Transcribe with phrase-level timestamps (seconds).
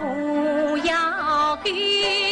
[0.00, 2.29] 不要给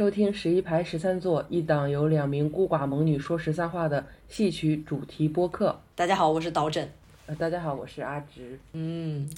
[0.00, 5.78] 收听十一排十三座一档由两名孤寡猛女说十三话的戏曲主题播客。
[5.94, 6.90] 大家好，我是导枕。
[7.26, 8.58] 呃，大家好，我是阿直。
[8.72, 9.28] 嗯，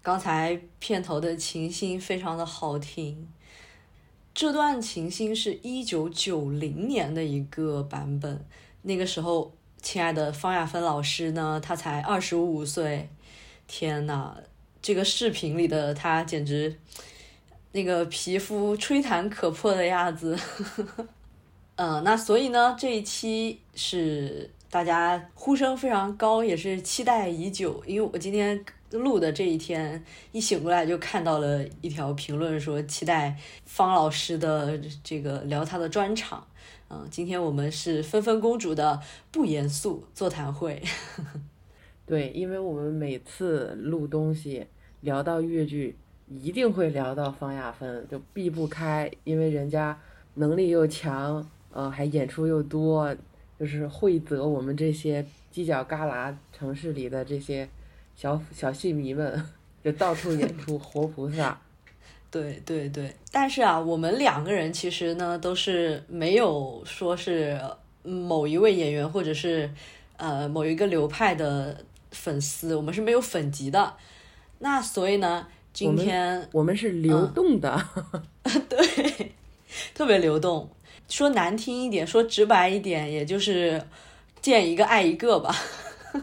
[0.00, 3.28] 刚才片头的琴心非常的好听。
[4.32, 8.42] 这段琴心是一九九零年的一个版本，
[8.80, 13.10] 那个时候，亲爱的方亚芬老师呢，她才二十五岁。
[13.68, 14.38] 天呐，
[14.80, 16.78] 这个视频里的她简直，
[17.72, 20.38] 那个皮肤吹弹可破的样子。
[21.76, 27.82] 嗯，那所以呢，这一期是大家呼声非常高，也是期待已久。
[27.86, 30.02] 因为我今天录的这一天，
[30.32, 33.36] 一醒过来就看到了一条评论说期待
[33.66, 36.46] 方老师的这个聊他的专场。
[36.88, 40.82] 嗯，今天我们是纷纷公主的不严肃座谈会。
[42.06, 44.66] 对，因为我们每次录东西
[45.00, 45.98] 聊到越剧，
[46.28, 49.98] 一定会聊到方亚芬，就避不开，因为人家
[50.34, 53.14] 能力又强，呃，还演出又多，
[53.58, 57.68] 就是惠泽我们这些犄角旮旯城市里的这些
[58.14, 59.44] 小小戏迷们，
[59.84, 61.58] 就到处演出活菩萨。
[62.28, 67.58] 对对对，但是啊，我们两个人其实呢都是没有说是
[68.02, 69.70] 某一位演员或者是
[70.16, 73.94] 呃某一个流派的粉丝，我们是没有粉级的。
[74.58, 77.86] 那所以呢，今天我们是流动的，
[78.66, 79.32] 对，
[79.92, 80.66] 特别流动。
[81.06, 83.84] 说难听一点，说直白一点，也就是
[84.40, 85.54] 见一个爱一个吧。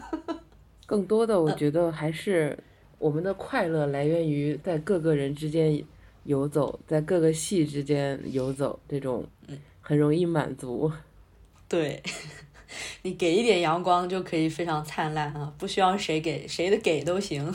[0.86, 2.58] 更多的我觉得还是
[2.98, 5.80] 我们的快乐来源于在各个人之间
[6.24, 9.24] 游走，在各个戏之间游走，这种
[9.80, 10.90] 很容易满足。
[11.68, 12.02] 对，
[13.02, 17.54] 你给一点阳光就可以非常灿烂啊，不需要谁给，谁的给都行。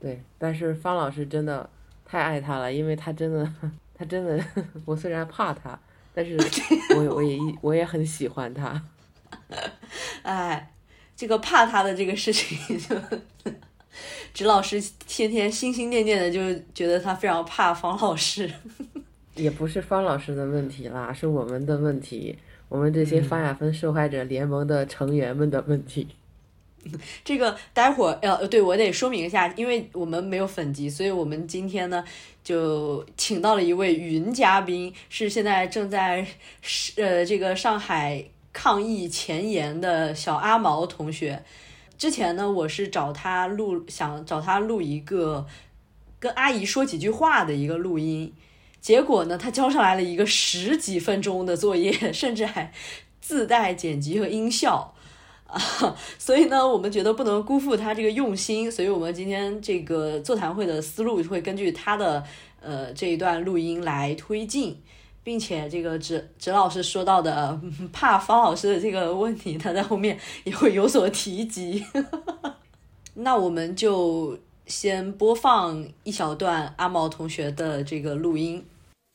[0.00, 1.68] 对，但是方老师真的
[2.06, 3.52] 太爱他了，因为他真的，
[3.94, 4.42] 他真的，
[4.86, 5.78] 我虽然怕他，
[6.14, 6.36] 但是
[6.96, 8.82] 我我也一我也很喜欢他。
[10.22, 10.72] 哎，
[11.14, 12.96] 这个怕他的这个事情就，
[14.32, 16.40] 指老师天天心心念念的，就
[16.74, 18.50] 觉得他非常怕方老师。
[19.36, 22.36] 也不是方老师的问题啦，是我们的问题，
[22.68, 26.08] 我们这些方亚芬受害者联盟的成员们的问题。
[27.24, 32.04] 这个待会儿呃，对我得说明一下，因为我们没有粉级，所以我们今天呢
[32.42, 36.26] 就请到了一位云嘉宾，是现在正在
[36.62, 41.42] 是呃这个上海抗疫前沿的小阿毛同学。
[41.98, 45.46] 之前呢，我是找他录，想找他录一个
[46.18, 48.32] 跟阿姨说几句话的一个录音，
[48.80, 52.72] 结果呢，他交上来了一个十几分钟的作业， 甚至还
[53.20, 54.94] 自带剪辑和音效。
[55.50, 62.22] 啊， 所以呢，我们觉得不能辜负他这个用心，所以我们今天这个座谈会的思路会根据他的
[62.60, 64.80] 呃这一段录音来推进，
[65.24, 67.60] 并且这个直直老师说到的
[67.92, 71.84] 怕方老师的这个问题，他在后面也会有所提及。
[73.14, 78.64] 那我们就先播放一小段阿毛同学的这个录音。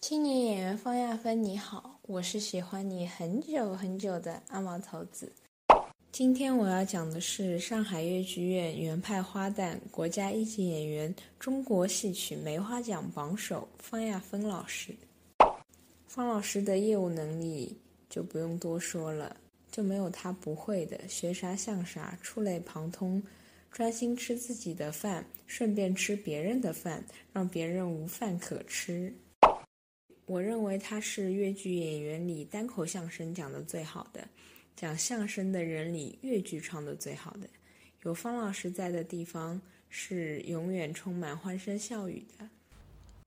[0.01, 5.31] 青年演员方亚芬，你好，我是喜欢你很久很久的阿毛头子。
[6.15, 14.95] 今天我要讲的是上海越剧院原派花旦、国家一级演员、中国戏曲梅花奖榜首方亚芬老师。
[16.07, 17.77] 方老师的业务能力
[18.09, 19.35] 就不用多说了，
[19.69, 23.21] 就没有他不会的，学啥像啥，触类旁通，
[23.69, 27.03] 专心吃自己的饭，顺便吃别人的饭，
[27.33, 29.13] 让别人无饭可吃。
[30.25, 34.25] 我认为他是越剧演员里单口相声讲的最好的，
[34.75, 37.47] 讲相声的人里越剧唱的最好的。
[38.03, 42.47] 有方老师在的地方，是永远充满欢声笑语的。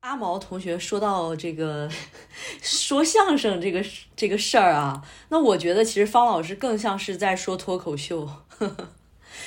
[0.00, 1.90] 阿毛同学说到这个
[2.62, 3.84] 说相声这个
[4.14, 8.28] 这个事儿啊，那我觉得其实方老师更像是在说脱口秀。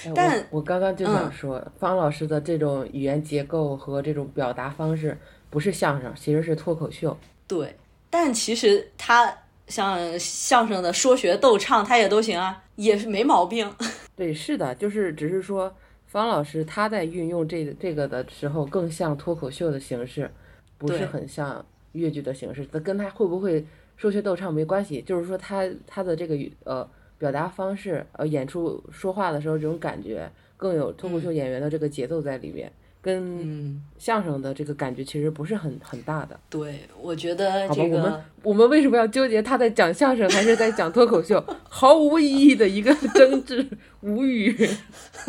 [0.05, 5.17] 哎但我我刚刚就想嗯说，方老师的这种语言结构和这种表达方式
[5.49, 7.17] 不是相声，其实是脱口秀。
[7.47, 7.75] 对，
[8.09, 9.33] 但其实他
[9.71, 13.73] 像相声的说学逗唱，他也都行啊，也是没毛病。
[14.15, 15.73] 对，是的，就是只是说
[16.05, 20.29] 方老师他在运用这个这个的时候，更像脱口秀的形式，
[20.77, 22.67] 不是很像越剧的形式。
[22.71, 23.65] 那跟他会不会
[23.95, 26.87] 说学逗唱没关系，就是说他他的这个语呃
[27.17, 36.39] 表达方式，呃演出说话的时候这种感觉，更有脱口秀演员的这个节奏在里面，跟嗯，相声的这个感觉其实不是很很大的。
[36.49, 41.43] 对，我觉得好吧，这个我们我们为什么要纠结他在讲相声还是在讲脱口秀？
[41.63, 43.67] 毫无意义的一个 争执，
[44.01, 44.55] 无语。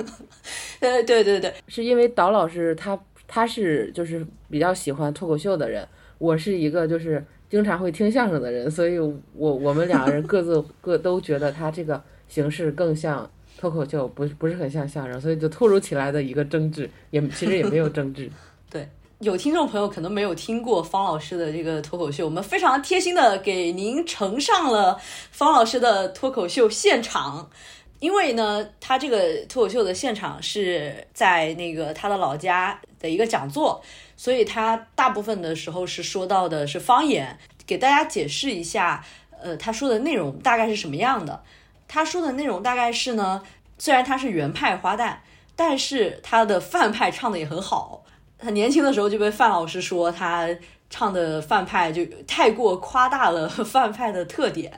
[0.80, 5.86] 呃，对对对，是因为导老师他他是就是比较喜欢脱口秀的人，
[6.19, 13.30] 我是一个就是经常会听相声的人，所以我我们两个人各自各都觉得他这个形式更像
[13.62, 18.29] 脱口秀，不不是很像相声，所以就突如其来的一个争执，也其实也没有争执。
[18.69, 18.88] 对
[19.20, 24.99] 有听众朋友可能没有听过方老师的这个脱口秀，我们非常贴心的给您呈上了
[25.31, 27.49] 方老师的脱口秀现场。
[28.00, 33.81] 因为呢，他这个脱口秀的现场是在那个他的老家的一个讲座，
[34.17, 39.05] 所以他大部分的时候是说到的是方言，给大家解释一下，
[39.41, 41.44] 呃，他说的内容大概是什么样的。
[41.94, 43.43] 他说的内容大概是呢，
[43.77, 45.17] 虽然他是原派花旦，
[45.55, 48.03] 但是他的范派唱的也很好。
[48.39, 50.49] 他年轻的时候就被范老师说他
[50.89, 54.73] 唱的范派就太过夸大了 范派的特点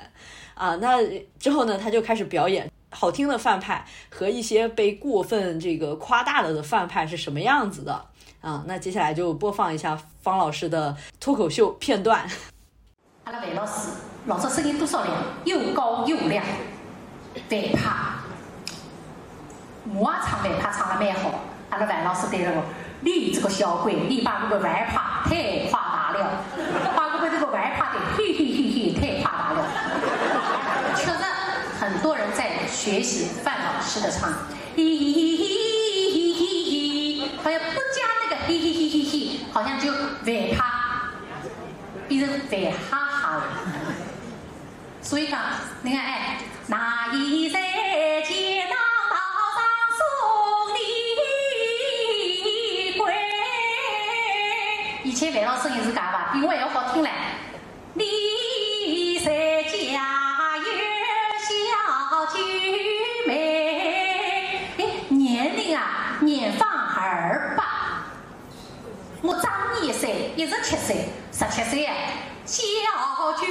[0.55, 0.75] 啊。
[0.81, 0.99] 那
[1.39, 8.05] 之后呢，他就开始表演好听的范派和一些被过分这个夸大了的范派是什么样子的
[8.41, 8.65] 啊。
[8.67, 12.29] 那接下来就播放一下方老师的脱口秀片段。
[13.23, 13.91] 阿拉范老师
[14.27, 15.15] 老早声音多少亮，
[15.45, 16.45] 又高又亮。
[17.35, 17.91] 反派，
[19.95, 21.41] 我唱反派唱得蛮好。
[21.71, 22.63] 阿拉范老师对着我，
[23.01, 26.45] 你这个小鬼，你把那个外派太夸大了，
[26.97, 29.59] 把我们这个外派的嘿嘿嘿嘿太夸大了。
[30.97, 31.19] 确实，
[31.81, 34.31] 很多人在学习范老师的唱，
[34.77, 40.65] 嘿嘿嘿嘿嘿嘿，好像不加那个嘿嘿嘿嘿嘿，好像就外派
[42.07, 43.43] 变成外哈哈了。
[45.03, 45.41] 所以讲，
[45.83, 47.61] 你看，哎，那一山
[48.25, 48.77] 街道
[49.11, 49.17] 道
[49.55, 49.63] 上
[49.99, 50.03] 送
[50.75, 50.79] 你
[52.97, 53.15] 归。
[55.03, 57.11] 以前烦恼声音是假吧，比我还要好听嘞。
[57.93, 59.77] 你在家
[60.57, 60.65] 有
[61.39, 61.47] 小
[62.33, 62.39] 九
[63.27, 68.07] 妹，哎，年龄啊，年方二八。
[69.21, 71.95] 我长你一岁，一十七岁，十七岁啊，
[72.47, 72.63] 小
[73.39, 73.47] 九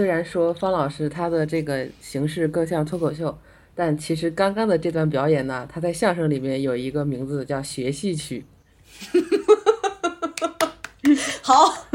[0.00, 3.38] 虽然说方老师他的这个形式更像脱口秀，
[3.74, 8.46] 但其实刚刚的这段表演呢，他在相声里面有一个名字叫学戏曲。
[11.44, 11.86] 好，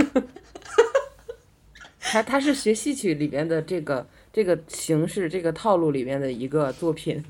[1.99, 7.25] 他他是学戏曲里面的这个这个形式这个套路里面的一个作品，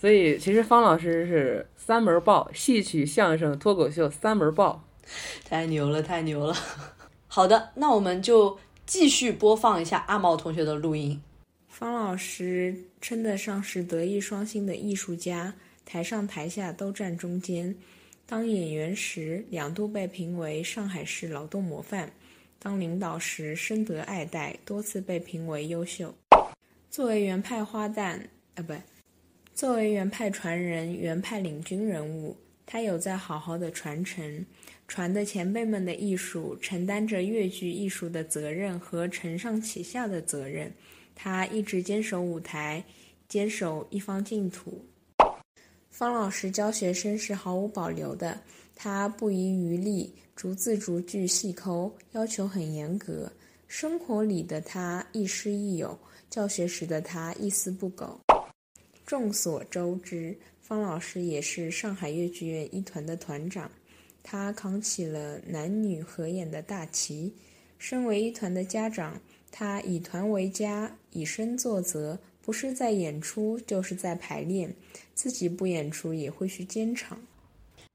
[0.00, 4.82] 所以其实方老师是三门爆，戏曲、相声、脱口秀三门爆。
[5.46, 6.56] 太牛了，太牛了。
[7.28, 11.20] 好的，那我们就继续播放一下阿毛同学的录音。
[11.68, 15.54] 方老师称得上是德艺双馨的艺术家，
[15.86, 17.74] 台上台下都站中间。
[18.26, 22.06] 当演员时，两度被评为上海市劳动模范；
[22.58, 26.14] 当领导时，深得爱戴，多次被评为优秀。
[26.90, 28.20] 作为原派花旦，
[28.54, 28.74] 啊不，
[29.54, 32.36] 作为原派传人、原派领军人物，
[32.66, 34.46] 他有在好好的传承，
[34.86, 40.72] 传的前辈们的艺术，承担着越剧艺术的责任和承上启下的责任。
[41.14, 42.84] 他一直坚守舞台，
[43.28, 44.84] 坚守一方净土。
[45.90, 48.40] 方老师教学生是毫无保留的，
[48.74, 53.32] 他不遗余力，逐字逐句细抠，要求很严格。
[53.68, 55.98] 生活里的他亦师亦友，
[56.28, 58.20] 教学时的他一丝不苟。
[59.06, 63.70] 众所周知，方老师也是上海越剧院一团的团长，
[64.24, 67.32] 他扛起了男女合演的大旗。
[67.78, 69.20] 身为一团的家长，
[69.52, 74.74] 他以团为家，以身作则，不是在演出，就是在排练。
[75.14, 77.18] 自己不演出也会去监场。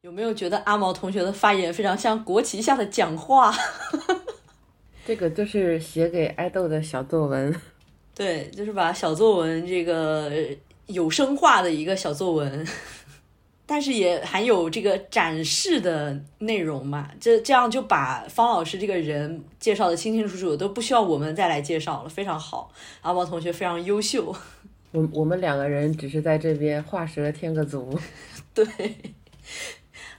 [0.02, 3.54] 有没有觉得阿毛同学的发言非常像国旗下的讲话？
[5.06, 7.54] 这个就是写给爱豆的小作文。
[8.14, 10.32] 对，就是把小作文这个
[10.88, 12.68] 有声化的一个小作文，
[13.70, 17.12] 但是也含有这个展示的内容嘛。
[17.20, 22.72] 这这样就把方老师这个人介绍的清清楚楚，都不需要我们再来介绍了，非常好。
[23.02, 24.36] 阿毛同学非常优秀。
[24.92, 27.96] 我我们两个人只是在这边画蛇添个足，
[28.56, 28.66] 对，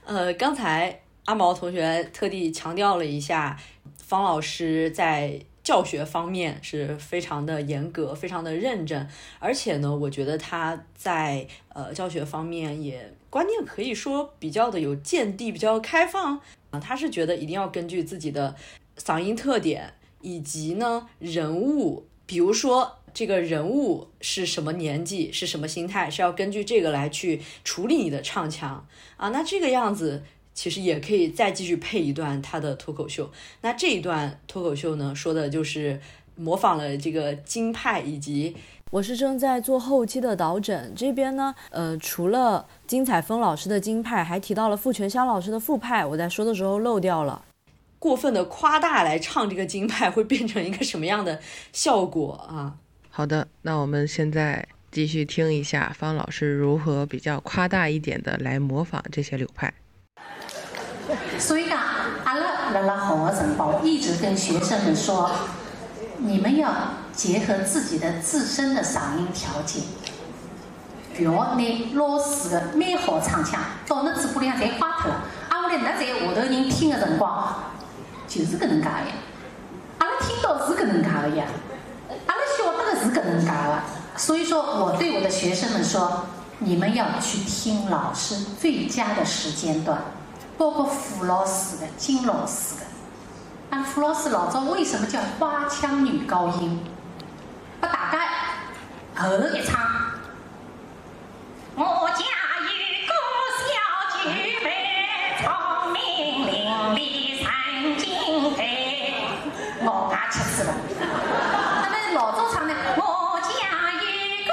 [0.05, 3.59] 呃，刚才阿毛同学特地强调了一下，
[3.97, 9.05] 方老师在教学方面是非常的严格，非常的认真，
[9.39, 18.55] 而且呢，我觉得他在呃教学方面也观念可以说比较的有见地，比较开放啊，他是觉得一定要根据自己的
[18.99, 22.97] 嗓音特点以及呢人物，比如说。
[23.13, 29.27] 这个人物是什么年纪，是什么心态，是要根据这个来去处理你的唱腔啊。
[29.31, 30.23] 那这个样子
[30.53, 33.29] 其实也可以再继续配一段他的脱口秀。
[33.59, 35.99] 那这一段脱口秀呢，说的就是
[36.37, 38.55] 模仿了这个京派，以及
[38.91, 47.41] 我是正在做后期的导诊这边呢，呃，除了金彩峰老师的京派，还提到了傅全香老师的傅派，我在说的时候漏掉了。
[47.97, 51.39] 过分的夸大来唱这个京派，会变成一个什么样的
[51.71, 52.75] 效果啊？
[53.09, 59.73] 好的，那我们现在继续听一下方老师如何比较夸大一点的来模仿这些流派。
[61.39, 61.79] 所以讲，
[62.25, 65.31] 阿拉辣辣学的辰光，我一直跟学生们说，
[66.17, 66.69] 你们要
[67.13, 69.83] 结合自己的自身的嗓音条件，
[71.15, 71.63] 不要拿
[71.93, 75.23] 老师的蛮好唱腔到那嘴巴里向侪花脱了。
[75.49, 77.53] 阿下来，那在下头人听的辰光，
[78.27, 79.07] 就是搿能介呀。
[79.99, 81.45] 阿拉听到是搿能介的呀。
[82.27, 83.83] 阿拉晓得是搿能介了，
[84.15, 86.25] 所以说我对我的学生们说，
[86.59, 90.01] 你们要去听老师最佳的时间段，
[90.57, 92.85] 包括傅老师的、金老师的。
[93.69, 96.79] 那傅老师老早为什么叫花腔女高音？
[99.21, 99.79] 后头一唱，
[101.75, 102.25] 我家
[102.65, 102.71] 有
[103.05, 103.13] 个
[103.61, 103.69] 小
[104.17, 104.25] 舅
[104.63, 104.67] 妹，
[105.37, 105.45] 聪
[105.93, 106.01] 明
[106.47, 106.51] 伶
[106.95, 106.99] 俐
[107.43, 107.47] 三
[107.99, 108.09] 金
[108.55, 109.13] 配，
[109.81, 110.73] 我家吃死了。
[112.15, 113.47] 老早唱的，我家
[113.93, 114.01] 有
[114.47, 114.51] 个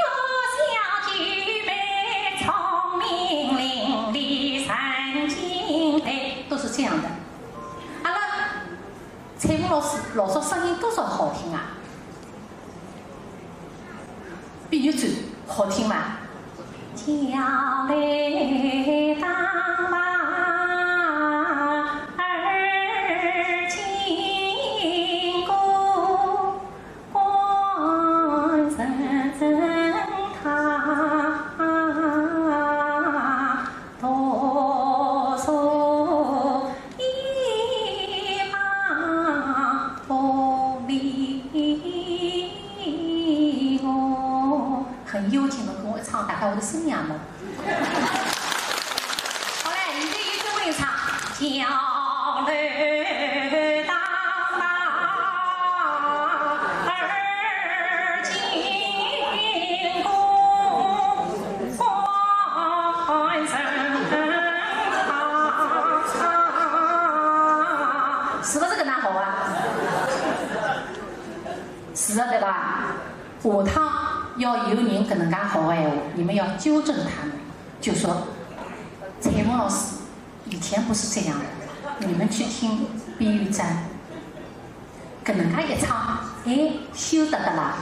[0.59, 0.61] 小
[1.07, 1.11] 舅
[1.65, 1.71] 妹，
[2.45, 2.53] 聪
[2.99, 7.09] 明伶俐三金配，都是这样的。
[8.03, 8.19] 阿拉
[9.39, 11.78] 彩虹老师老早声音多少好听啊？
[14.71, 15.11] 比玉嘴
[15.47, 15.97] 好听吗？
[17.33, 19.31] 家来当
[75.19, 77.33] 能噶好个闲话，你们要纠正他们，
[77.81, 78.27] 就说
[79.21, 79.97] 彩虹老师
[80.47, 82.07] 以前不是这样的。
[82.07, 82.87] 你们去听
[83.19, 83.67] 碧玉簪，
[85.25, 87.77] 搿能噶一唱，哎，羞得的啦。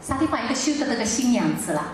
[0.00, 1.92] 啥地方一个修得的个新娘子啦？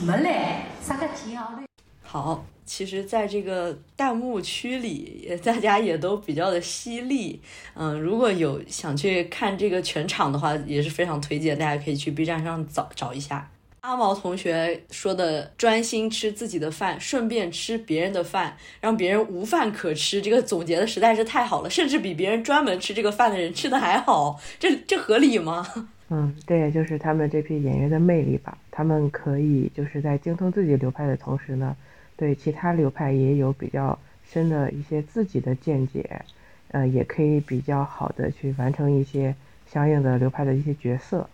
[0.00, 1.66] 没嘞，啥个调嘞？
[2.02, 2.44] 好。
[2.66, 7.40] 其实，在这个弹幕区里，大家也都比较的犀利。
[7.74, 13.50] 嗯，如果有想去看这个全场的话，也是非常推荐，大家可以去 B 站上找找一下。
[13.80, 24.40] 阿毛同学说的“专心吃自己的饭，顺便吃别人的饭，让别人无饭可吃”，这个总结的实在是太好了，甚至比别人专门吃这个饭的人吃的还好。
[24.58, 25.66] 这这合理吗？
[26.08, 28.56] 嗯，这也就是他们这批演员的魅力吧。
[28.70, 31.76] 他们可以就是在精通自己流派的同时呢，
[32.16, 36.22] 对其他流派也有比较深的一些自己的见解，
[36.68, 39.34] 呃，也可以比较好的去完成一些
[39.66, 41.28] 相应的流派的一些角色。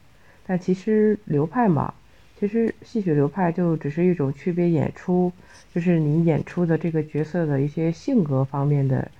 [0.46, 1.94] 但其实流派嘛，
[2.38, 5.30] 其实戏曲流派就只是一种区别演出，
[5.72, 9.10] 就是你演出的这个角色的一些性格方面的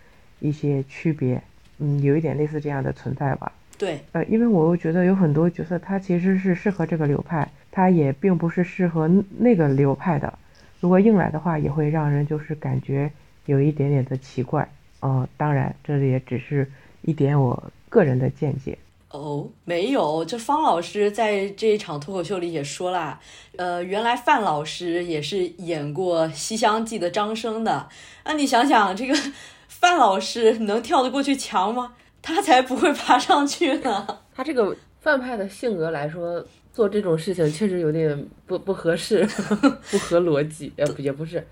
[0.41, 1.41] 一些区别，
[1.79, 3.53] 嗯，有一点类似这样的存在吧。
[3.79, 10.39] 对，呃，因为我又觉得有很多角色，它其实是适合这个流派，它也并不是适合那个流派的。
[10.81, 13.11] 如果硬来的话，也会让人就是感觉
[13.47, 14.69] 有一点点的奇怪。
[15.01, 16.71] 哦，当然，这也只是
[17.03, 18.77] 一点我个人的见解。
[19.11, 23.19] 哦，没有，这方老师在这一场脱口秀里也说了，
[23.57, 27.89] 呃，原来范老师也是演过《西厢记》的张生的。
[28.25, 29.15] 那你想想，这个
[29.67, 31.95] 范老师能跳得过去墙吗？
[32.23, 34.07] 他才不会爬上去呢。
[34.35, 36.45] 他这个范派的性格来说，
[36.81, 39.23] 做这种事情确实有点不不合适，
[39.91, 40.73] 不合逻辑。
[40.77, 41.47] 呃，也不是，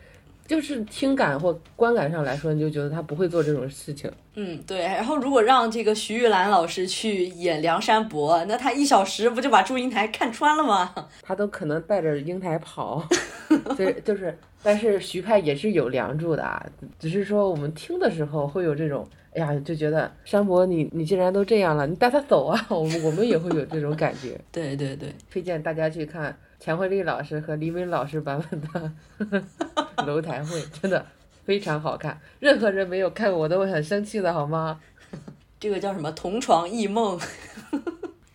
[0.48, 4.10] 就是听感或观感上来说，你就觉得他不会做这种事情。
[4.34, 4.80] 嗯，对。
[4.80, 10.94] 然后如果让这个徐玉兰老师去演梁山伯，那他一小时不就把祝英台看穿了吗？
[11.22, 13.06] 他都可能带着英台跑。
[13.76, 16.64] 对，就是，但是徐派也是有梁祝的啊，
[16.98, 19.06] 只是说我们听的时候会有这种。
[19.34, 22.58] 哎呀，就觉得山伯，你你既然都这样了，你带他走啊！
[22.70, 24.40] 我们我们也会有这种感觉。
[24.50, 29.44] 对对对，推荐大家去看钱慧丽老师和黎明老师版本的
[30.06, 31.04] 楼台会，真的
[31.44, 32.20] 非常好看。
[32.40, 34.80] 任何人没有看过都会很生气的，好吗？
[35.60, 36.10] 这个叫什么？
[36.12, 37.18] 同床异梦。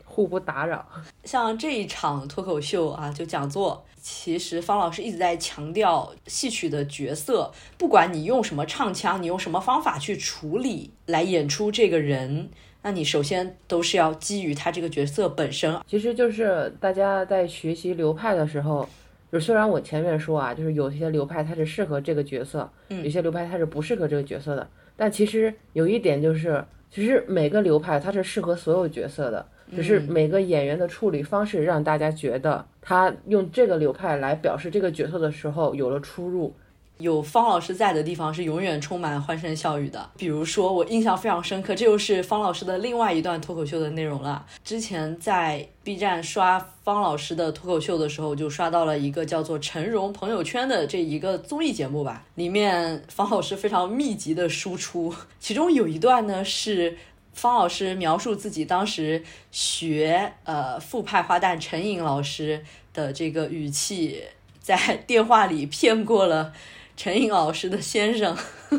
[0.06, 0.88] 互不打扰。
[1.24, 12.51] 像这一场脱口秀啊，就讲座，其实方老师一直在强调戏曲的角色，不管你用什么唱腔，你用什么方法去处理来演出这个人，
[12.84, 15.75] 那你首先都是要基于他这个角色本身。
[15.88, 18.88] 其实就是大家在学习流派的时候，
[19.31, 29.44] 就虽然我前面说啊，就是有些流派它是适合这个角色，有些流派它是不适合这个角色的，但其实有一点就是，其实每个流派它是适合所有角色的。
[29.74, 36.53] 只是每个演员的处理方式让大家觉得他用这个流派来表示这个角色的时候有了出入。
[36.98, 40.10] 有方老师在的地方是永远充满欢声笑语的。
[40.18, 44.46] 比如说，我印象非常深刻，这又是方老师的另外一段脱口秀的内容了。
[44.64, 56.98] 之前在 B 站刷方老师的脱口秀的时候，就刷到了一个叫做《陈荣朋友圈》的这一个综艺节目吧，里面方老师非常密集的输出，其中有一段呢是。
[57.36, 64.24] 方老师描述自己当时学呃副派花旦陈颖老师的这个语气，
[64.62, 66.53] 在电话里骗过了
[66.96, 68.36] 陈颖老师的先生，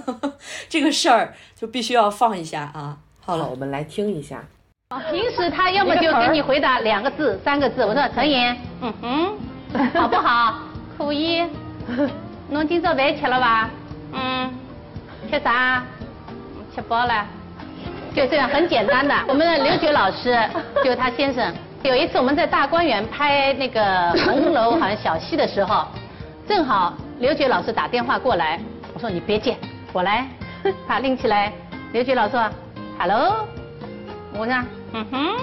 [0.69, 2.97] 这个事儿就必须要放一下啊！
[3.25, 4.45] 好了，我们来听一下。
[5.11, 7.85] 平时他要么就给你回答两个字、三个字。
[7.85, 9.37] 我说陈颖，嗯哼，
[10.01, 10.61] 好不好？
[10.97, 11.43] 可以。
[12.49, 13.71] 侬今朝饭吃了吧？
[14.13, 14.53] 嗯。
[15.31, 15.85] 吃啥？
[16.75, 17.27] 吃饱了。
[18.15, 20.39] 就这样很简单的，我们的刘觉老师
[20.85, 25.85] 就他先生，有一次我们在大观园拍那个红楼好像小戏的时候，
[26.47, 28.61] 正好刘杰老师打电话过来，
[28.93, 29.57] 我说你别接，
[29.93, 30.27] 我来，
[30.87, 31.53] 他拎起来，
[31.93, 32.51] 刘杰老师说
[32.99, 33.47] ，hello，
[34.37, 34.55] 我说，
[34.93, 35.37] 嗯哼，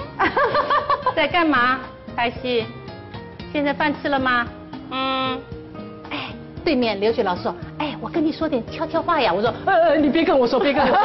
[1.14, 1.80] 在干嘛？
[2.14, 2.66] 拍戏，
[3.52, 4.46] 现在饭吃了吗？
[4.90, 5.40] 嗯。
[6.64, 10.96] 对面刘雪老师说：“哎，我跟你说点悄悄话呀。”我说：“呃，你别跟我说，别跟我说。”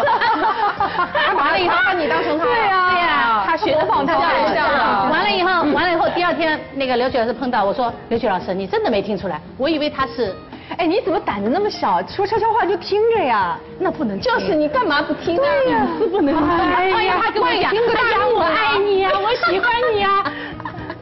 [1.28, 5.10] 他完了以后把你当成他，对呀，对呀，他学的仿他太像了。
[5.12, 9.42] 完了以后，完了以后，第二天那个刘雪老师碰到我说：“刘雪老师，你真的没听出来？
[9.58, 10.34] 我以为他是，
[10.78, 12.02] 哎，你怎么胆子那么小？
[12.08, 13.58] 说悄悄话就听着呀？
[13.80, 15.42] 那不能，就是你干嘛不听呢？
[15.42, 16.48] 对呀，是不能听。
[16.48, 20.24] 哎呀，他跟我讲，哎呀，我爱你呀，我喜欢你呀。”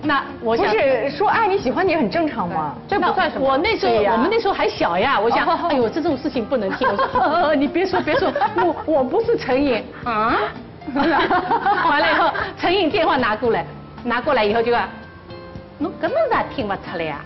[0.06, 2.76] 那我想不是说爱你喜欢你很正常吗？
[2.88, 3.48] 这不算什么。
[3.48, 6.88] 我那时候我们那时候还小呀，我想，哎呦，这种事情不能听。
[6.88, 10.38] 我说，你别说别说，我我不是陈颖啊。
[10.94, 13.66] 完了以后，陈颖电话拿过来，
[14.04, 14.80] 拿过来以后就说，
[15.80, 17.26] 侬根本咋听不出来呀？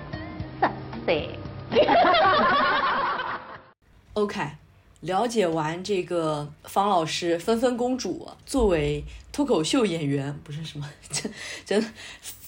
[0.61, 0.69] 是
[1.05, 1.29] 的。
[4.13, 4.41] OK。
[5.01, 11.31] 了解完这个方老师，芬芬公主作为脱口秀演员，不是什么真
[11.65, 11.81] 真，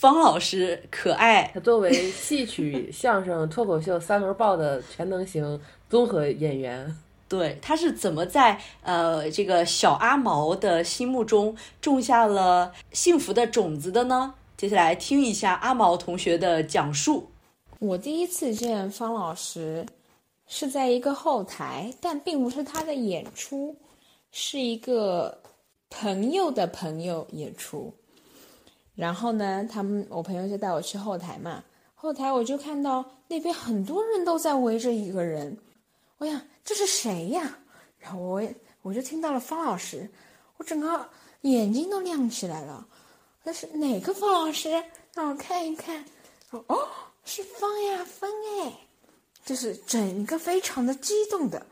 [0.01, 1.51] 方老师可爱。
[1.53, 5.61] 他作为戏曲、相声、脱口秀三轮报的全能型
[5.91, 6.97] 综合演员，
[7.29, 14.33] 对，他是怎么在呃这个小阿毛的心目中种下了幸福的种子的呢？
[14.57, 17.29] 接下来听一下阿毛同学的讲述。
[17.77, 19.85] 我第一次见方老师。
[20.53, 23.73] 是在一个后台，但并不是他的演出，
[24.33, 25.41] 是一个
[25.89, 27.93] 朋友的朋友演出。
[28.95, 31.63] 然后呢，他们我朋友就带我去后台嘛，
[31.95, 35.57] 后台我就看到那边很多人都在围着一个人，
[36.17, 37.57] 我想这是谁呀？
[37.99, 38.43] 然后我
[38.81, 40.09] 我就听到了方老师，
[40.57, 41.09] 我整个
[41.41, 42.87] 眼睛都亮起来了。
[43.43, 44.69] 那是哪个方老师？
[45.13, 46.03] 让我看一看。
[46.51, 46.87] 哦，
[47.23, 48.29] 是方亚芬
[48.61, 48.73] 哎，
[49.45, 51.65] 就是整个非常的激动的。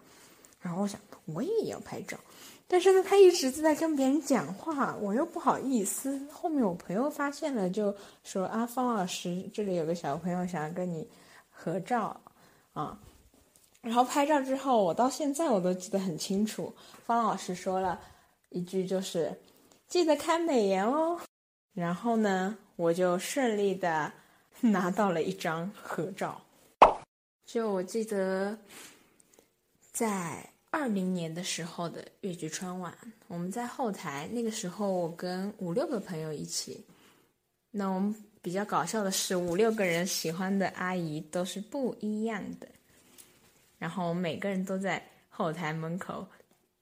[0.62, 2.18] 然后我想，我也要拍照，
[2.72, 6.22] 但是呢，他一直在跟别人讲话，我又不好意思。
[6.32, 11.10] 后面我朋友发现了，就说啊，方老师，这里有个小朋友想要跟你
[11.50, 12.16] 合照
[12.74, 13.00] 啊。
[13.82, 16.72] 然后拍照之后，我到现在我都记得很清楚，
[17.04, 18.00] 方老师说了
[18.50, 19.34] 一句，就是
[19.88, 21.20] 记得开美颜哦。
[21.74, 24.12] 然后呢，我就顺利的
[24.62, 26.40] 拿到了一张合照。
[27.46, 28.56] 就我记得，
[29.92, 32.96] 在二零年的时候的越剧春晚，
[33.28, 36.86] 我们在后台，那个时候我跟五六个朋友一起。
[37.72, 42.68] 那我们比较搞笑的是，五六个人喜欢的阿姨都是不一样的。
[43.78, 46.28] 然后我们每个人都在后台门口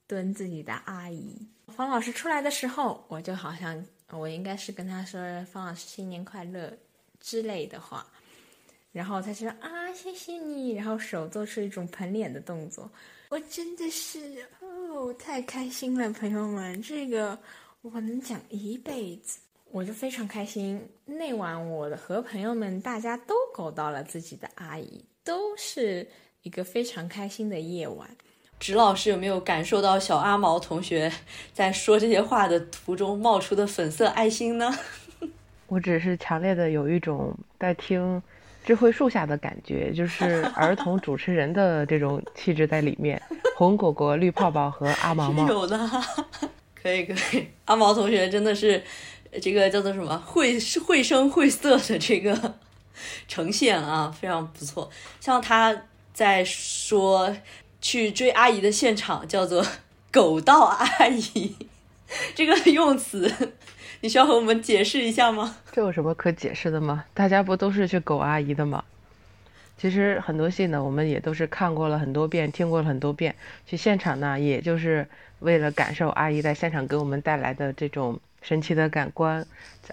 [0.08, 1.38] 蹲自己的阿姨。
[1.68, 3.86] 方老师出来的时候，我就好像。
[4.12, 5.20] 我应该是跟他说
[5.52, 6.72] “方老师新年快乐”
[7.20, 8.08] 之类的话，
[8.94, 12.90] 然后他说：“啊，谢谢你。”然后手做出一种捧脸的动作。
[13.30, 14.20] 我真的是
[14.62, 17.38] 哦，太开心了，朋友们，这个
[17.82, 19.40] 我能讲一辈子。
[19.70, 20.82] 我就非常开心。
[21.06, 26.08] 那晚我和朋友们大家都勾到了自己的阿姨，都是
[26.44, 28.10] 一个非常开心的夜晚。
[28.60, 31.12] 植老师有没有感受到小阿毛同学
[31.54, 34.74] 在说这些话的途中冒出的粉色爱心呢？
[35.68, 38.24] 我只是强烈的有一种在听
[38.68, 43.20] 智慧树下的感觉，就是儿童主持人的这种气质在里面。
[43.56, 45.90] 红果果、绿泡泡和阿毛毛 有的，
[46.76, 47.48] 可以可以。
[47.64, 48.84] 阿毛同学真的是
[49.42, 52.56] 这个叫做什么绘绘声绘色的这个
[53.30, 54.92] 呈现啊，非常不错。
[55.22, 55.74] 像他
[56.14, 57.34] 在说。
[57.80, 59.64] 去追阿姨的现场叫做
[60.12, 61.56] “狗道阿姨”，
[62.34, 63.32] 这个用词
[64.02, 65.58] 你需要和我们解释一下吗？
[65.72, 67.06] 这有什么可解释的吗？
[67.14, 68.84] 大家不都是去狗阿姨的吗？
[69.78, 73.36] 其实很多戏呢，我们也都是看过了很多遍，听过了很多遍。
[73.66, 75.08] 去现场呢，也就是
[75.40, 79.46] 为了感受阿姨在现场给我们带来的这种神奇的感官。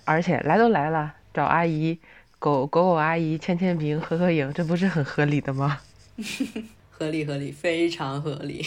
[0.05, 1.99] 而且来都来了，找阿姨，
[2.39, 5.81] 狗狗狗阿姨签签名、合合影，这不是很合理的吗？
[6.91, 8.67] 合理合理，非常合理。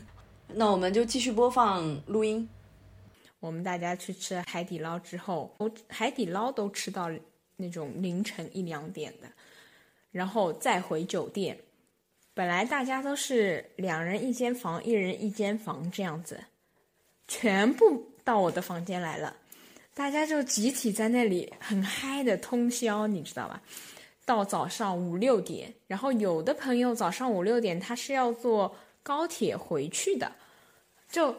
[0.54, 2.48] 那我们就继续播放录音。
[3.40, 5.54] 我们大家去吃海底捞之后，
[5.88, 7.08] 海底捞都吃到
[7.56, 9.28] 那种凌晨一两点的，
[10.10, 11.58] 然后再回酒店。
[12.34, 16.38] 本来大家都是两人一间房，一人一间房这样子，
[17.26, 19.36] 全部到我的房间来了，
[19.94, 23.60] 大家就集体在那里很嗨的通宵，你知道吧？
[24.24, 28.72] 到早上五六点，然后有的朋友早上五六点他是要坐
[29.02, 30.30] 高铁回去的，
[31.08, 31.34] 就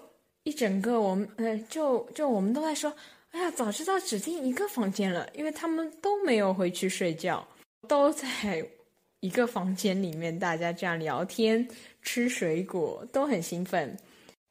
[0.49, 2.91] 一整个我们呃就就我们都在说，
[3.29, 7.47] 哎呀，早知道只订一个房间了，因为他们都没有回去睡觉，
[7.87, 8.67] 都在
[9.19, 11.67] 一个房间里面，大家这样聊天
[12.01, 13.95] 吃水果都很兴奋，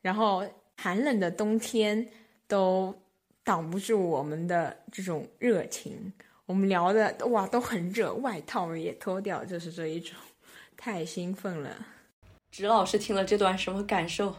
[0.01, 2.09] 然后寒冷的冬天
[2.47, 2.95] 都
[3.43, 6.13] 挡不住我们的这种热情。
[6.47, 10.15] 我们聊的哇都很热，外套也脱掉，就是这一种，
[10.77, 11.77] 太兴奋了。
[12.53, 14.33] 植老师听了这段什么感受？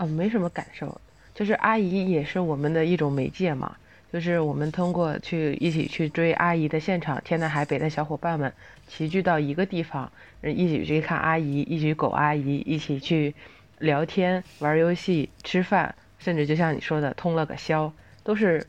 [0.00, 0.98] 啊，没什么感受，
[1.34, 3.76] 就是阿姨也是我们的一种媒介嘛，
[4.10, 8.50] 就是我们通过去一起去追阿姨的现场，天南海北的小伙伴们
[8.88, 10.10] 齐聚到一个地方，
[10.42, 13.34] 一起去看阿姨，一起狗阿姨，一起去
[13.78, 17.92] 聊天、玩游戏、吃饭，甚至就像你说的通了个宵，
[18.24, 18.66] 都是，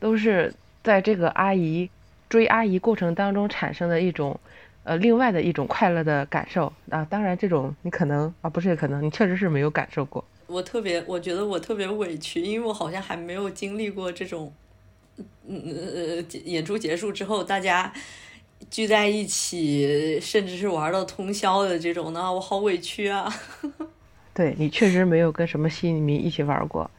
[0.00, 0.52] 都是。
[0.80, 1.90] 在这个阿姨
[2.30, 4.40] 追阿姨过程当中产生的一种，
[4.84, 7.06] 呃，另外的一种快乐的感受啊。
[7.10, 10.24] 当然，这种你可能啊，不是可能，你确实是没有感受过。
[10.48, 14.52] 我特别，我觉得我特别委屈，因为我好像还没有经历过这种，
[15.46, 17.92] 嗯呃，演出结束之后大家
[18.70, 23.32] 聚在一起，甚至是玩到通宵的这种呢，我好委屈啊。
[24.34, 26.90] 对你确实没有跟什么戏迷一起玩过，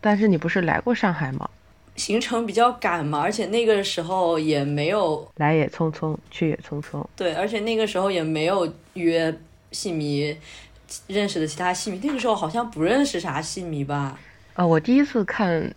[0.00, 1.48] 但是你不是来过上海吗？
[1.96, 7.04] 行程比较赶嘛，而且那个时候也没有来也匆匆，去也匆匆。
[7.16, 9.36] 对，而且那个时候也没有约
[9.72, 10.36] 戏迷，
[11.06, 12.00] 认识的其他戏迷。
[12.02, 14.18] 那个时候好像不认识啥戏迷吧？
[14.54, 15.72] 啊，我第一次看，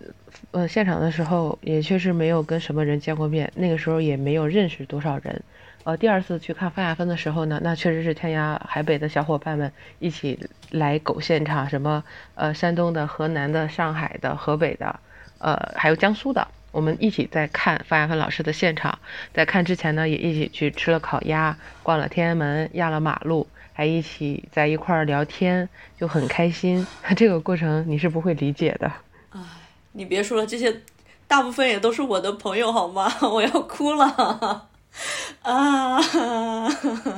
[0.51, 3.51] 呃，现场的时候也确实没有跟什么人见过面。
[3.55, 5.43] 那个时候也没有认识多少人。
[5.83, 10.39] 呃，第二次去看方亚芬的时候呢，那确实是天涯海北的小伙伴们一起
[10.71, 12.03] 来狗现场，什么
[12.35, 14.99] 呃，山东的、河南的、上海的、河北的。
[15.39, 18.99] 呃，还有江苏的，我们一起在看方亚芬老师的现场，
[19.33, 25.67] 在看之前呢，也一起去吃了烤鸭，逛了天安门，压了马路，还一起在一块儿聊天，
[25.99, 26.85] 就很开心。
[27.15, 28.91] 这个过程你是不会理解的。
[29.93, 30.81] 你别说了，这些
[31.27, 33.11] 大部分也都是我的朋友，好吗？
[33.29, 34.67] 我要哭了
[35.41, 35.99] 啊，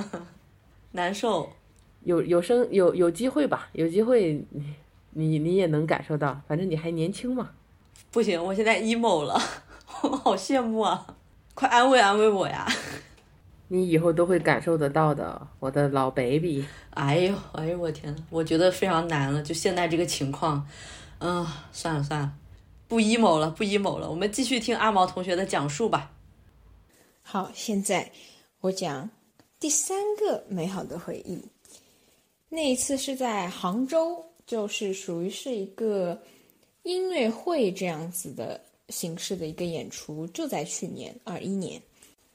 [0.93, 1.51] 难受。
[2.03, 4.75] 有有生有有机会吧，有机会你
[5.11, 7.51] 你你也能感受到，反正你还年轻嘛。
[8.11, 9.41] 不行，我现在 emo 了，
[10.01, 11.05] 我好羡慕啊！
[11.53, 12.67] 快安慰安慰我呀！
[13.73, 16.63] 你以后都会感受得到的，我的老 baby。
[16.91, 20.63] 哎呦哎呦，我天呐，我觉得非常难了，就现在这个情况，
[21.17, 22.31] 嗯，算了算了，
[22.87, 26.11] 不 emo 了，不 emo 了，我们继续听阿毛同学的讲述吧。
[27.23, 28.11] 好，现在
[28.59, 29.09] 我讲
[29.59, 31.43] 第三个美好的回忆。
[32.49, 36.21] 那一次是在杭州，就是属于是一个
[36.83, 41.81] 音乐会这样子的形式的一个演出，就在去年二一年。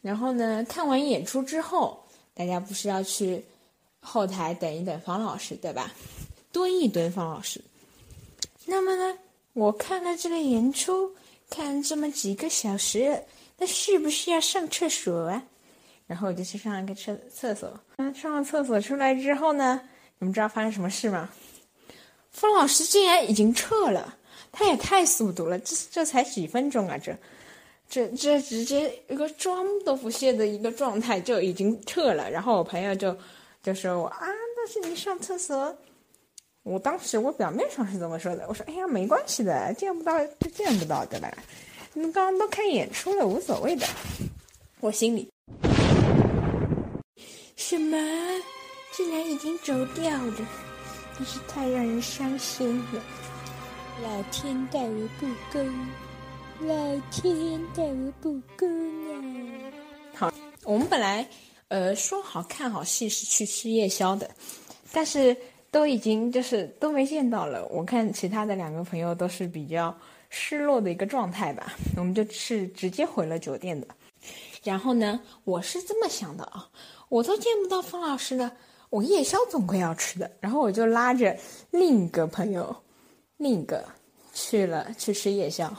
[0.08, 3.44] 然后呢，看完演出之后，大家不是要去
[4.00, 5.92] 后台等一等方老师，对吧？
[6.50, 7.60] 蹲一蹲方老师。
[8.64, 9.18] 那么呢，
[9.52, 11.14] 我看了这个演出，
[11.50, 13.22] 看这么几个小时，
[13.58, 15.42] 那是不是要上厕所啊？
[16.06, 17.78] 然后我就去上了个厕厕所。
[17.96, 19.78] 嗯，上了厕所出来之后呢？
[20.20, 21.28] 你们知道发生什么事吗？
[22.30, 24.16] 方老师竟然已经撤了，
[24.50, 26.96] 他也太速度了，这这才几分钟啊！
[26.96, 27.14] 这，
[27.88, 32.30] 这这直接一个妆都不卸的一个状态就已经撤了。
[32.30, 33.16] 然后我朋友就
[33.62, 34.18] 就说我啊，
[34.56, 35.76] 那是你上厕所。
[36.64, 41.32] 我当时我表面上是这么说的，我说哎呀没关系的，见不到就见不到对吧？
[41.94, 43.86] 你们刚刚都看演出了，无所谓的。
[44.80, 45.28] 我心里
[47.56, 47.96] 什么？
[48.92, 50.48] 竟然已经走掉了，
[51.16, 53.02] 真是太让人伤心了！
[54.02, 55.88] 老天待我不公，
[56.60, 58.68] 老天待我不公
[59.14, 59.72] 啊！
[60.12, 60.32] 好，
[60.64, 61.24] 我们本来
[61.68, 64.28] 呃说好看好戏是去吃夜宵的，
[64.92, 65.36] 但是
[65.70, 67.64] 都已经就是都没见到了。
[67.68, 69.96] 我看其他的两个朋友都是比较
[70.30, 73.86] 失落的一个状态吧，我们就是直接回了酒店的。
[74.64, 76.68] 然后呢，我是这么想的啊，
[77.08, 78.52] 我都见不到方老师了。
[78.90, 81.38] 我夜宵总归要吃的，然后我就拉着
[81.70, 82.74] 另一个朋友，
[83.36, 83.84] 另一个
[84.32, 85.72] 去了去吃夜宵。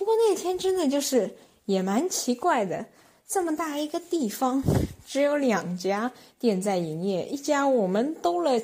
[0.00, 1.30] 不过那天真的就是
[1.66, 2.86] 也蛮奇怪的，
[3.28, 4.62] 这么大一个地方，
[5.06, 8.58] 只有两家店在营业，一家我们兜了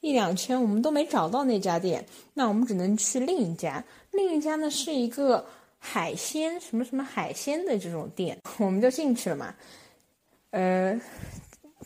[0.00, 3.84] 一两圈，我们都没找到那家店，那我们只能去另一家。
[4.12, 5.44] 另一家呢是一个
[5.78, 9.54] 海鲜什么什么海鲜的这种店， 我们就进去了嘛。
[10.52, 10.98] 呃，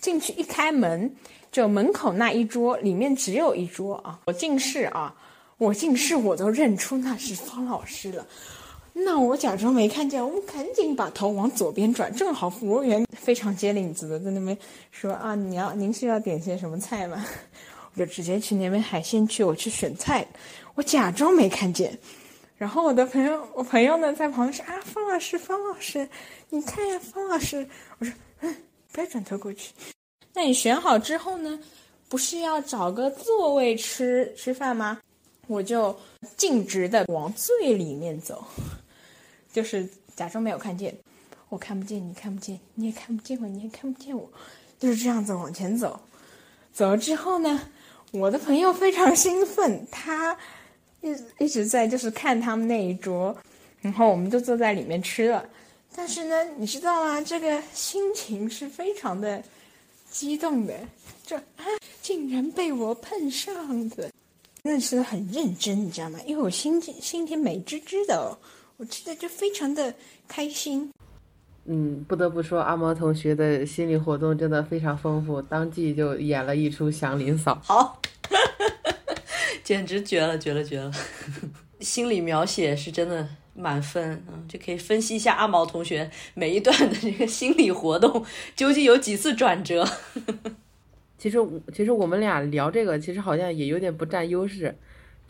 [0.00, 1.12] 进去一开门。
[1.50, 4.18] 就门口那一桌，里面只有一桌啊！
[4.24, 5.14] 我近视啊，
[5.58, 8.26] 我近视，我都认出那是方老师了。
[8.92, 14.56] 那我假装没看见，我们赶紧把头往左边转，正好服务员非常接领子的在那边
[14.90, 17.24] 说啊，你要您是要点些什么菜吗？
[17.94, 20.26] 我就直接去那边海鲜区，我去选菜，
[20.74, 21.98] 我假装没看见。
[22.56, 26.08] 然后我的朋友，我朋友呢在旁边说啊，方老师，方老师，
[26.50, 27.66] 你看呀，方老师。
[27.98, 28.56] 我说，嗯，
[28.92, 29.72] 不要转头过去。
[30.34, 31.58] 那你选好之后呢？
[32.08, 34.98] 不是要找个座位吃吃饭吗？
[35.46, 35.96] 我就
[36.36, 38.44] 径直的往最里面走，
[39.52, 40.96] 就是假装没有看见。
[41.48, 44.28] 我看不见，你看不见，你也看不见我，你也看不见我，
[44.78, 46.00] 就是这样子往前走。
[46.72, 47.68] 走了之后呢，
[48.10, 50.36] 我的朋友非常兴奋，他
[51.02, 53.36] 一一直在就是看他们那一桌，
[53.80, 55.48] 然后我们就坐在里面吃了。
[55.94, 57.20] 但是呢，你知道吗？
[57.20, 59.42] 这个心情是非常的。
[60.10, 60.78] 激动的，
[61.24, 61.64] 这啊，
[62.02, 63.54] 竟然被我碰上
[63.96, 64.10] 了，
[64.62, 66.18] 真的是很认真，你知道吗？
[66.26, 68.38] 因为我心心情美滋滋的，
[68.82, 69.94] 我吃的就非常的
[70.26, 70.90] 开心。
[71.66, 78.02] 嗯，不得不说，阿毛同学的心理活动真的非常丰富，当即就演了一出祥林嫂，好，
[79.62, 80.90] 简直绝了，绝了，绝了！
[81.78, 83.28] 心理描写是真的。
[83.54, 88.24] 满分，嗯，就可以分析一下阿毛同学每一段的这个心理活动
[88.56, 89.86] 究竟有几次转折。
[91.18, 91.38] 其实，
[91.72, 94.74] 其实我们俩聊这个，其实好像也有点不占优势，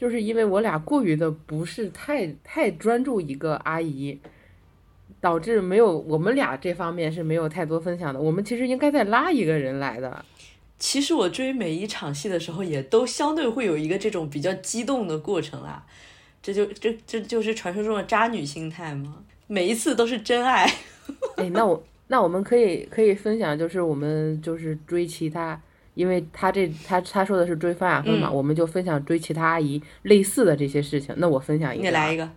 [0.03, 4.19] 就是因为我俩过于的不是太太专注一个阿姨，
[5.21, 8.21] 导致没有我们俩这方面是没有太多分享的。
[8.21, 10.25] 我们其实应该再拉一个人来的。
[10.77, 15.87] 其实我追每一场戏的时候，也都相对会有一个这种比较激动的过程啦。
[16.43, 19.23] 这就这这就是传说中的渣女心态吗？
[19.47, 20.69] 每一次都是真爱。
[21.37, 25.62] 哎，那我那我们可以可以分享，就是我们就是追其他，
[25.94, 31.14] 因为他这他他说的是追方亚芬嘛，我们就分享追其他阿姨类似的这些事情。
[31.18, 32.28] 那我分享一个，你来一个，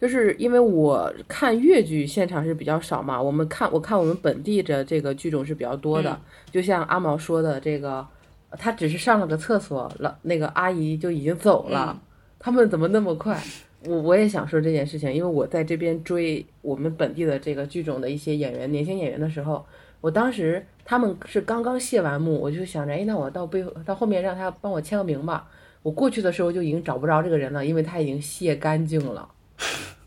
[0.00, 6.20] 就是因为我看越剧现场是比较少嘛，我们看我看我们本地的这个剧种是比较多的，嗯
[6.50, 8.06] 就像阿毛说的这个，
[8.52, 12.00] 他只是上了个厕所，了那个阿姨就已经走了，嗯
[12.38, 13.40] 他们怎么那么快？
[13.84, 19.64] 我我也想说这件事情，因为我在这边追我们本地的这个剧种的一些演员，年轻演员的时候，
[20.00, 25.48] 我当时他们是刚刚谢完幕，我就想着，哎，那我到背后到后面让他帮我签个名吧。
[25.82, 29.28] 我过去的时候就已经找不着这个人了，因为他已经卸干净了。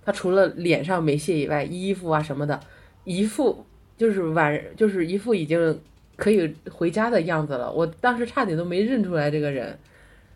[0.06, 2.60] 他除了脸上没卸以外，衣服啊什么的，
[3.04, 3.66] 一副
[3.98, 5.82] 就是晚就是一副已经
[6.16, 7.72] 可以回家的样子了。
[7.72, 9.78] 我当时差点都没认出来这个人，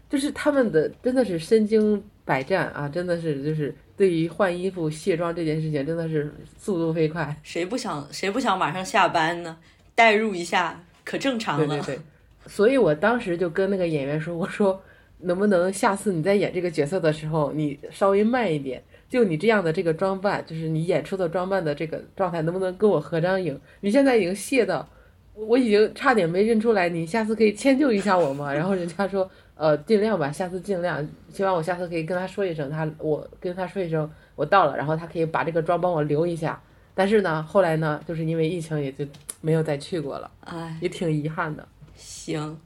[0.09, 7.33] 就是他们的真的是身经百战啊，真的是就是对于换衣服卸妆这件事情，真的是速度飞快。
[7.43, 9.55] 谁不想谁不想马上下班呢？
[9.99, 11.67] 代入一下，可正常了。
[11.67, 11.99] 对对对，
[12.47, 14.81] 所以我当时就跟那个演员说，我说
[15.17, 23.59] 能不能下次你在演这个角色的时候，你稍微慢一点，就你这样的这个装扮，就是你演出的装扮的这个状态，能不能跟我合张影？
[23.81, 24.87] 你现在已经卸到，
[25.33, 28.53] 我已经差点没认出来，你下次可以迁就一下我吗？
[28.53, 36.57] 然后人家说，呃，尽量吧，下次尽量，希望我下次可以跟他说一声，他我跟他说一声我到了，然后他可以把这个妆帮我留一下。
[36.99, 39.07] 但是呢，后来呢，就是因为疫情，也就
[39.39, 41.65] 没有再去过了，哎，也挺遗憾的。
[41.95, 42.59] 行，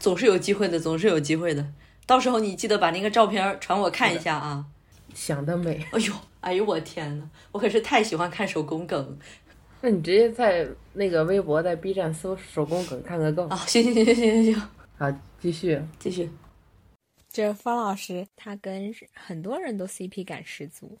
[0.00, 1.70] 总是有机会的，总是有机会的。
[2.06, 4.64] 到时候你记得把那个照片传我看一下啊！
[5.12, 5.86] 想得美。
[5.92, 9.18] 哎呦，哎呦，我天呐，我可是太喜欢看手工梗
[9.82, 13.46] 那你直接在那个微博、在 B 站搜手工梗看个够。
[13.48, 13.56] 啊！
[13.66, 14.62] 行行行行行行行，
[14.96, 15.78] 好，继续。
[15.98, 16.30] 继续。
[17.30, 20.98] 这方老师他跟很多人都 CP 感十足。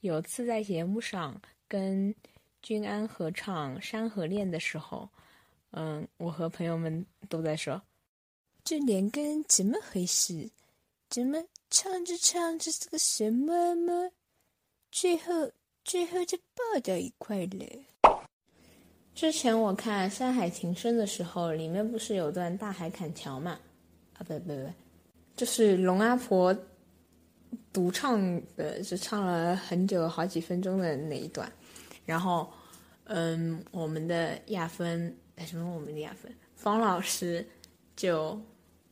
[0.00, 2.14] 有次在节目上跟
[2.62, 5.08] 君安合唱《山河恋》的时候，
[5.72, 7.80] 嗯，我和朋友们都在说，
[8.64, 10.50] 这两个人怎么回事？
[11.10, 14.10] 怎么唱着唱着这个什么么，
[14.90, 15.50] 最后
[15.84, 17.66] 最后就抱到一块了。
[19.14, 23.58] 之前我看《山海情深》的时候，里面不是有段大海砍桥嘛？
[24.14, 24.72] 啊，不不不，
[25.34, 26.56] 就是龙阿婆
[27.72, 28.20] 独唱
[28.56, 31.50] 的，就唱了很久好几分钟的那一段。
[32.08, 32.50] 然后，
[33.04, 37.46] 嗯，我们的亚芬，哎，什么我们的亚芬，方老师
[37.94, 38.40] 就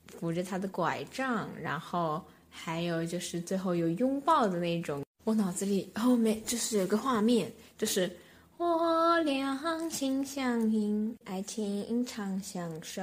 [0.06, 5.02] 扶着他的拐杖，然后还有就是最后有拥抱的那种。
[5.24, 8.14] 我脑子里后面就是有个画面，就是
[8.58, 13.02] 我俩心相印，爱情长相守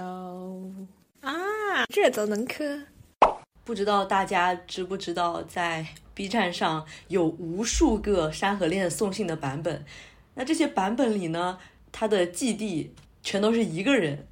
[1.22, 1.34] 啊，
[1.90, 2.80] 这都能磕。
[3.64, 9.86] 不知道大家知不知道，在 B 站上有无数个《山河恋》送信的版本。
[10.36, 11.58] 那这些版本里呢，
[11.92, 14.28] 他的祭地全都是一个人，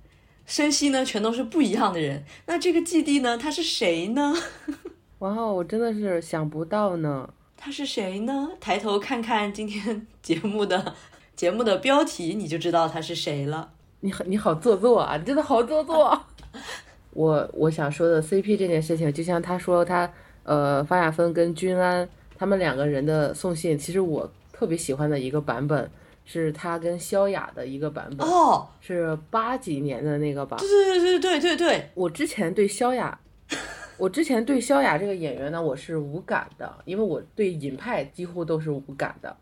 [0.45, 2.23] 声息呢全都是不一样的人。
[2.47, 4.33] 那这个祭地呢，他是谁呢？
[5.19, 7.33] 哇哦，我真的是想不到呢。
[7.55, 8.49] 他是谁呢？
[8.59, 10.95] 抬头看看今天 节目的
[11.35, 13.71] 节目的标题，你就知道他是谁了。
[13.99, 15.15] 你好，你好做作啊！
[15.17, 16.19] 你真的好做作。
[17.13, 20.11] 我我想说的 CP 这件事情，就像他说他
[20.43, 25.89] 呃方亚芬跟君安他们两个人的送信，其实我特别喜欢的一个版本
[26.25, 30.57] 是他跟萧亚的一个版本，哦，是八几年的那个吧。
[30.57, 33.19] 对对对对对对，我之前对萧亚，
[33.97, 39.35] 我之前对萧亚这个演员呢，我是无感的，因为我对尹派几乎都是无感的。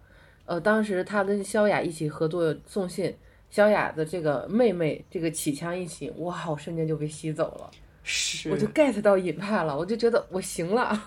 [0.45, 3.15] 呃，当时他跟萧亚一起合作送信，
[3.49, 7.69] 萧亚的这个妹妹这个起腔一起，哇，我瞬间就被吸走了，
[8.11, 10.99] 是，我就 get 到尹派了，我就觉得我行了。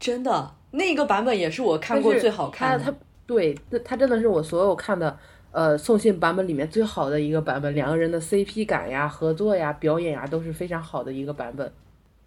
[0.00, 2.84] 真的那个版本也是我看过最好看的。
[2.84, 5.18] 他他对，他他真的是我所有看的
[5.50, 11.70] 呃送信版本里面最好的一个版本，两个人的 CP 感呀、合作呀、表演呀都是非常好的一个版本，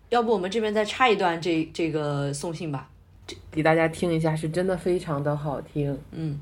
[0.09, 2.87] 要不我们这边再插一段这这个送信吧。
[3.49, 5.97] 给大家听一下，是真的非常的好听。
[6.11, 6.39] 嗯，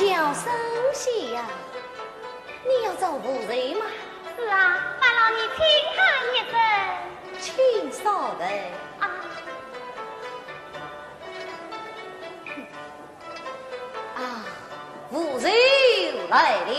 [0.00, 0.50] 叫声
[0.94, 1.44] 喜呀，
[2.64, 3.84] 你要找夫人吗？
[4.34, 5.58] 是啊，烦劳你听
[5.94, 6.00] 他
[6.32, 6.56] 一声。
[7.38, 8.42] 请稍等。
[8.98, 9.04] 啊，
[14.16, 14.18] 啊，
[15.10, 15.52] 夫人
[16.30, 16.70] 来了。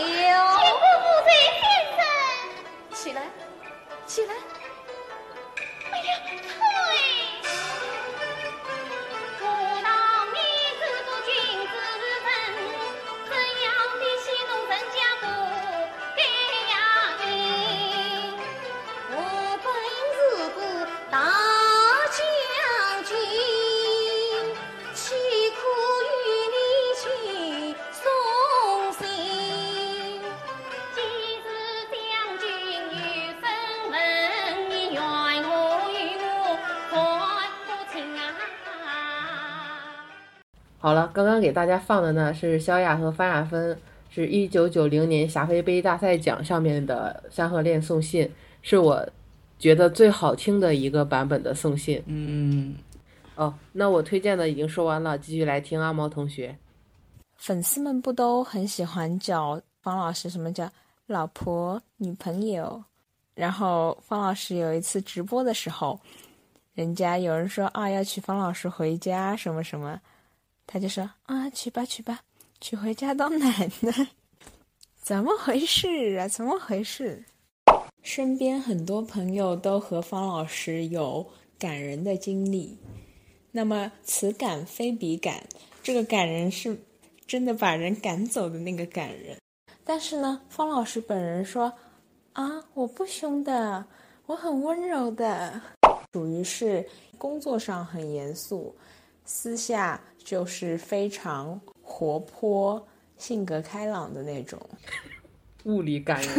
[41.12, 43.78] 刚刚给大家放的呢是萧亚和方亚芬，
[44.10, 48.24] 是一九九零年霞飞杯大赛奖上面的《山河恋送信》，
[48.62, 49.06] 是我
[49.58, 52.02] 觉得最好听的一个版本的送信。
[52.06, 52.74] 嗯，
[53.36, 56.56] 哦，那我推荐的已经说完了，继续来听阿毛同学。
[57.36, 60.70] 粉丝们不都很喜欢叫方老师什么叫
[61.06, 62.82] 老婆、女朋友？
[63.34, 65.98] 然后方老师有一次直播的时候，
[66.74, 69.98] 人家有人说啊要娶方老师回家什么什么，
[70.66, 72.20] 他就说啊娶吧娶吧，
[72.60, 74.08] 娶回家当奶奶。
[75.02, 76.28] 怎么回事啊？
[76.28, 77.24] 怎么回事？
[78.02, 82.78] 身边很多朋友都和方老师有感人的经历，
[83.50, 85.44] 那么此感非彼感，
[85.82, 86.80] 这个感人是
[87.26, 89.36] 真的把人赶走的那个感人。
[89.84, 91.72] 但是呢，方老师本人说
[92.34, 93.84] ：“啊，我不凶的，
[94.26, 95.60] 我很温柔的，
[96.12, 96.88] 属于是
[97.18, 98.74] 工作上很严肃，
[99.24, 104.60] 私下就是非常活泼、性格开朗的那种。
[105.64, 106.30] ”物理感人。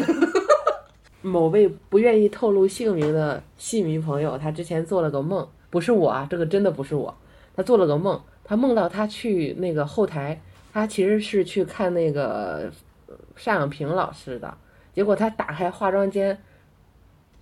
[1.22, 7.16] 某位不愿意透露姓名的戏迷朋友，他之前做了个梦，不是我啊，这个真的不是我。
[7.56, 10.42] 他做了个梦，他梦到他去那个后台，
[10.74, 12.70] 他其实是去看那个
[13.08, 14.58] 呃单养平老师的，
[14.94, 16.38] 结果他打开化妆间，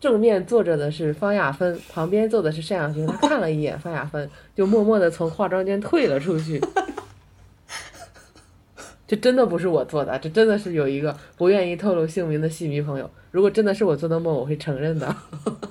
[0.02, 6.60] 正面坐着的是方亚芬，旁边坐的是单小平，他看了一眼方亚芬，就默默的从化妆间退了出去。
[9.08, 13.08] 这真的不是我做的，这真的是有一个不愿意透露姓名的戏迷朋友。
[13.30, 15.16] 如果真的是我做的梦，我会承认的。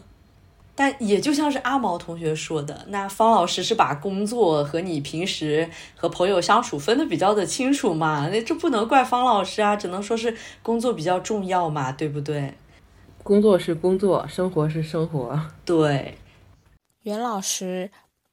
[0.76, 8.28] 但也就像是阿毛同学说的，那方老师是把工作和你平时和朋友相处分得比较的清楚嘛？
[8.30, 12.54] 那这不能怪方老师啊，只能说是工作比较重要嘛，对不对？
[13.22, 15.40] 工作是工作，生活是生活。
[15.64, 16.16] 对，
[17.02, 17.90] 袁老师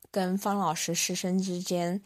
[0.09, 2.01] 跟方老师师生之间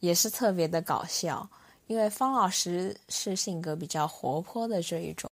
[0.00, 1.48] 也是特别的搞笑，
[1.86, 5.30] 因为方老师是性格比较活泼的这一种，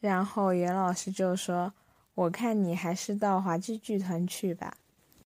[0.00, 1.72] 然后袁老师就说
[2.14, 4.74] ：“我看你还是到滑稽剧团去吧。”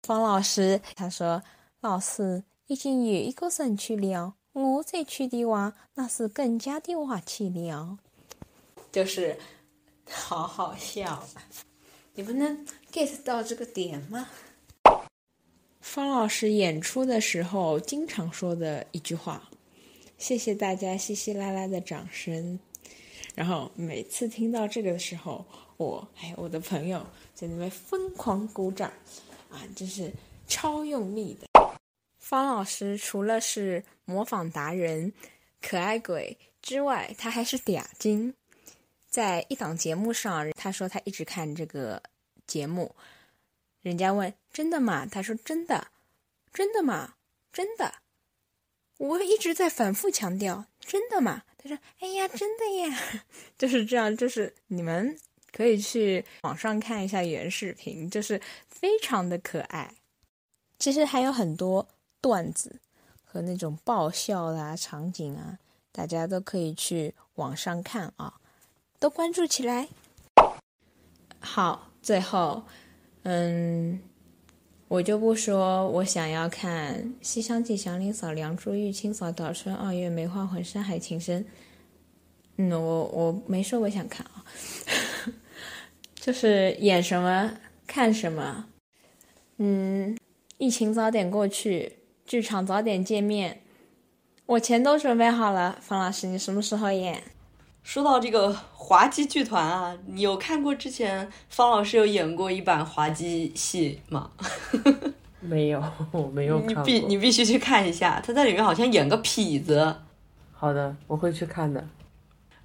[0.04, 1.42] 方老师他说
[1.82, 7.98] ：“老师已经有一个人去了，我再去的话，那是更加的滑稽了。”
[8.92, 9.38] 就是
[10.10, 11.28] 好好笑，
[12.14, 14.28] 你们能 get 到这个点吗？
[15.82, 19.50] 方老师演出的时候经常说的一句话
[20.18, 22.60] ：“谢谢大家稀稀拉拉的掌声。”
[23.36, 25.46] 然后每次听到这个的时候，
[25.78, 28.92] 我还有我的朋友在那边疯狂鼓掌，
[29.50, 30.12] 啊，真是
[30.48, 31.48] 超用力的。
[32.20, 35.14] 方老师除了是模仿达人、
[35.62, 38.34] 可爱鬼之外，他还是嗲精。
[39.10, 42.04] 在一档节目上，他说他一直看这个
[42.46, 42.96] 节目，
[43.82, 45.06] 人家问真的吗？
[45.06, 45.88] 他说真的，
[46.54, 47.16] 真的吗？
[47.52, 47.96] 真的。
[48.98, 51.44] 我一直在反复强调真的吗？
[51.58, 53.24] 他说哎呀，真的呀，
[53.58, 55.18] 就是这样，就是你们
[55.52, 59.96] 可以去网上看一下原视频，就是非常的可爱。
[60.80, 61.88] 其实还有很多
[62.22, 62.80] 段子
[63.24, 65.58] 和那种爆笑啦、场景啊，
[65.92, 68.40] 大家都可以去网上看啊。
[69.00, 69.88] 都关注起来。
[71.40, 72.64] 好，最后，
[73.24, 74.02] 嗯，
[74.88, 81.46] 我就不说我想要看《西厢记》祥林嫂、梁祝玉清嫂、早春二月梅花魂、山海情深。
[82.58, 84.44] 嗯，我我没说我想看啊，
[86.16, 88.66] 就是演什么看什么。
[89.58, 90.18] 嗯，
[90.58, 93.62] 疫情早点过去，剧场早点见面。
[94.48, 97.24] 我钱都准备好了，方老师，你什么时候演？
[97.88, 104.30] 说到这个滑稽剧团啊，你有看过之前方老师有演过一版滑稽戏吗？
[105.40, 105.82] 没有，
[106.12, 106.84] 我没有看过。
[106.84, 109.96] 你必你必须去看一下，他在里面好像演个痞子。
[110.52, 111.82] 好的，我会去看的。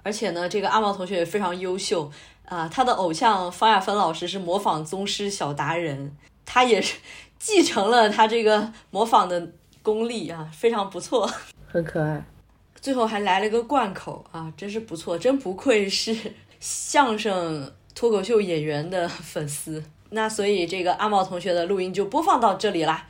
[0.02, 2.10] 而且呢，这个阿毛同学也非常优秀
[2.46, 6.98] 啊，他的偶像方亚芬老师是模仿宗师小达人，他也是
[7.38, 9.52] 继承了他这个模仿的
[9.84, 11.30] 功力啊，非常不错，
[11.70, 12.24] 很可爱。
[12.82, 19.82] 最后还来了个贯口啊，真是不错，真不愧是相声脱口秀演员的粉丝。
[20.10, 23.06] 那所以这个阿毛同学的录音就播放到这里啦。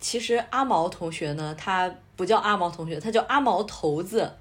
[0.00, 4.32] 其实阿毛同学呢，他不叫阿毛同学，他叫阿毛头子。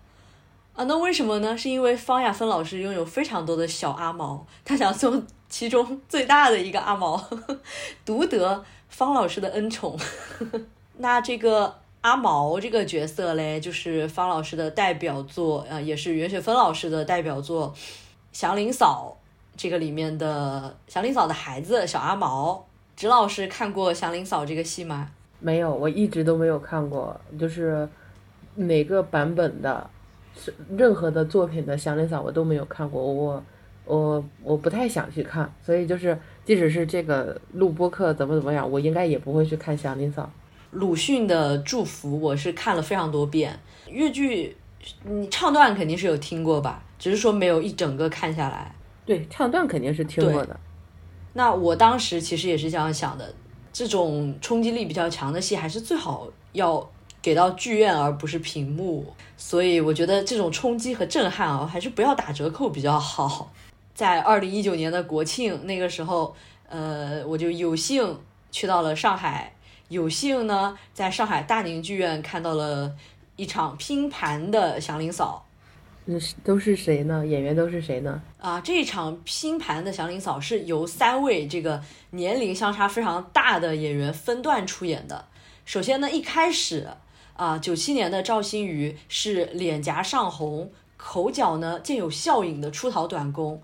[0.73, 1.57] 啊，那为什么呢？
[1.57, 7.21] 是因为方亚芬老师拥有非常多的小阿毛，他想送其中最大的一个阿毛，
[8.05, 9.99] 独得方老师的恩宠。
[10.97, 17.73] 那这个阿毛这个角色嘞，就是方老师的代表作，呃，也是袁雪芬老师的代表作
[18.31, 19.17] 《祥林嫂》
[19.57, 22.65] 这个里面的祥林嫂的孩子小阿毛。
[22.95, 25.09] 直老师看过《祥林嫂》这个戏吗？
[25.39, 27.87] 没有，我一直都没有看过，就是
[28.55, 29.89] 哪个版本的。
[30.35, 33.43] 是任何的作品的祥林嫂我都没有看过，我
[33.83, 40.31] 我我不太想去看，所以就是即使是这个录播课怎么怎么样，我应该也不会去看祥林嫂。
[40.71, 44.55] 鲁迅的《祝福》我是看了非常多遍，越剧
[45.03, 48.73] 你唱段肯定是有听过吧，只是说没有一整个看下来。
[49.05, 50.59] 对，唱段肯定是听过的。
[51.33, 53.33] 那我当时其实也是这样想的，
[53.71, 56.89] 这种冲击力比较强的戏还是最好要。
[57.21, 59.05] 给到剧院而不是屏幕，
[59.35, 63.51] 所以我觉得这种冲击和震撼啊，还是不要打折扣比较好。
[63.93, 66.33] 在二零一九年的国庆那个时候，
[66.69, 68.17] 呃，我就有幸
[68.51, 69.53] 去到了上海，
[69.89, 72.95] 有幸呢在上海大宁剧院看到了
[73.35, 75.45] 一场拼盘的《祥林嫂》。
[76.05, 77.27] 嗯，都是谁呢？
[77.27, 78.21] 演员都是谁呢？
[78.39, 85.25] 啊，这一场拼盘的《祥林嫂》是由三位这个年龄相差非常大的演员分段出演的。
[85.65, 86.87] 首先呢，一开始。
[87.33, 93.63] 啊，九七年的赵新瑜是脸颊上红，口角呢见有笑影的出逃短工。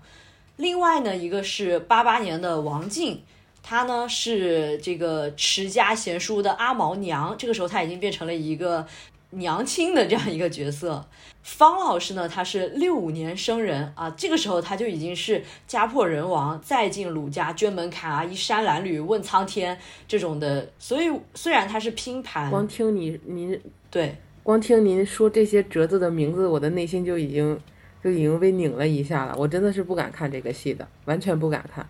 [0.56, 3.22] 另外呢，一个是八八年的王静，
[3.68, 8.86] 她呢是这个持家贤淑的阿毛娘，这个时候她已经变成了一个
[9.30, 11.04] 娘亲的这样一个角色。
[11.42, 20.68] 方老师呢，他是六五年生人啊，这个时候他就已经是家破人亡，再进鲁家捐门槛啊，衣衫褴褛问苍天这种的。
[20.78, 23.60] 所以虽然他是拼盘，光听你您
[23.90, 27.58] 对，光听您说这些折子的名字，我的内心就已经
[28.02, 29.34] 就已经被拧了一下了。
[29.36, 31.84] 我真的是不敢看这个戏的，完全不敢看。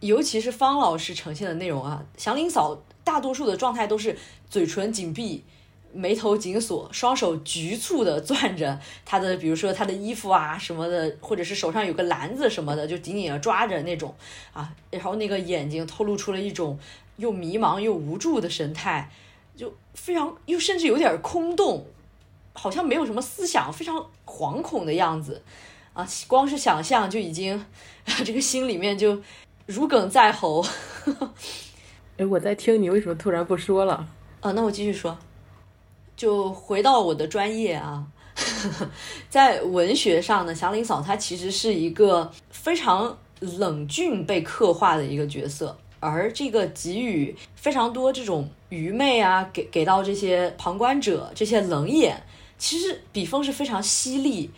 [0.00, 4.16] 尤其是方老师呈现的内容啊，祥林嫂大多数的状态都是
[4.48, 5.44] 嘴唇紧闭。
[5.90, 14.14] 眉头紧锁，双手局促的攥着他的，比如说他的衣服啊什么的，或者是手上有个篮子什么的，就紧紧的抓着那种
[14.52, 16.78] 啊，然后那个眼睛透露出了一种
[17.16, 19.10] 又迷茫又无助的神态，
[19.56, 21.86] 就非常又甚至有点空洞，
[22.52, 23.96] 好像没有什么思想，非常
[24.26, 25.42] 惶恐的样子
[25.94, 27.64] 啊，光是想象就已经
[28.26, 29.22] 这个心里面就
[29.68, 30.64] 如鲠在喉。
[32.16, 34.08] 哎，我在听你为什么突然不说了？
[34.40, 35.16] 啊，那我继续说。
[36.16, 38.06] 就回到我的专业啊，
[39.28, 52.22] 在文学上呢，祥林嫂她其实是一个非常冷峻被刻画的一个角色，而这个给予非常多这种愚昧啊，给给到这些旁观者这些冷眼，
[52.56, 54.50] 其实笔锋是非常犀利，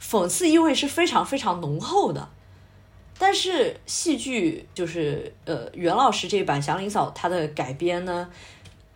[0.00, 2.28] 讽刺意味是非常非常浓厚的。
[3.18, 8.28] 但是戏剧就是呃袁老师这版祥林嫂她的改编呢，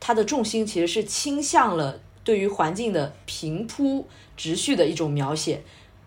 [0.00, 2.00] 它的重心其实是倾向了。
[2.24, 4.04] 对于环境的平铺
[4.36, 5.62] 直叙的一种描写，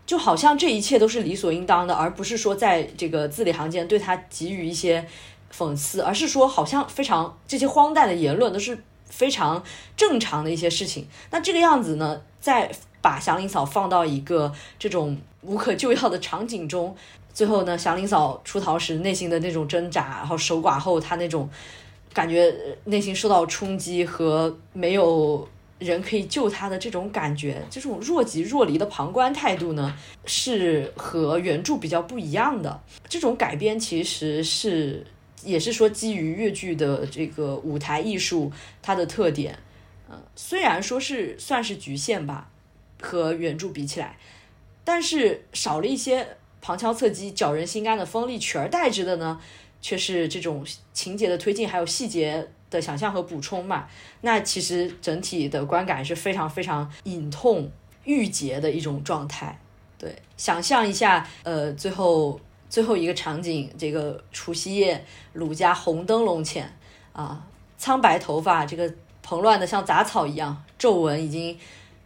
[0.05, 5.07] 就好像这一切都是理所应当的，而不是说在这个字里行间对他给予一些
[5.49, 9.63] 讽刺，而是说好像非常这些荒诞的言论都是非常
[9.95, 11.07] 正常的一些事情。
[11.31, 12.69] 那这个样子呢，再
[13.01, 16.93] 把祥林嫂放到一个这种无可救药的场景中，
[17.39, 21.49] 最后呢，祥林嫂出逃时内心的那种挣扎，然后守寡后她那种
[22.11, 25.47] 感觉内心受到冲击和没有。
[25.79, 32.81] 人可以救她的这种感觉，这种若即若离的旁观态度呢，是和原著比较不一样的。
[33.07, 35.07] 这种改编其实是
[35.41, 39.57] 也是说基于越剧的这个舞台艺术它的特点，
[40.09, 42.49] 嗯，虽然说是算是局限吧，
[43.01, 44.17] 和原著比起来，
[44.83, 46.27] 但是少了一些
[46.61, 49.39] 旁敲侧击、搅人心肝的锋利，取而代之的呢，
[49.81, 52.49] 却是这种情节的推进，还有细节。
[52.71, 53.87] 的想象和补充嘛，
[54.21, 57.71] 那其实整体的观感是非常非常隐痛
[58.03, 59.59] 郁结的一种状态。
[59.97, 62.39] 对，想象一下，呃，最后
[62.69, 65.03] 最后一个场景，这个除夕夜，
[65.33, 66.71] 鲁家红灯笼前，
[67.11, 67.43] 啊，
[67.75, 68.93] 苍白头发，这个
[69.23, 71.57] 蓬乱的像杂草一样，皱纹已经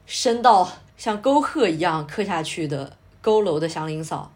[0.05, 4.31] 深到像沟壑一样刻下去的佝偻的祥林嫂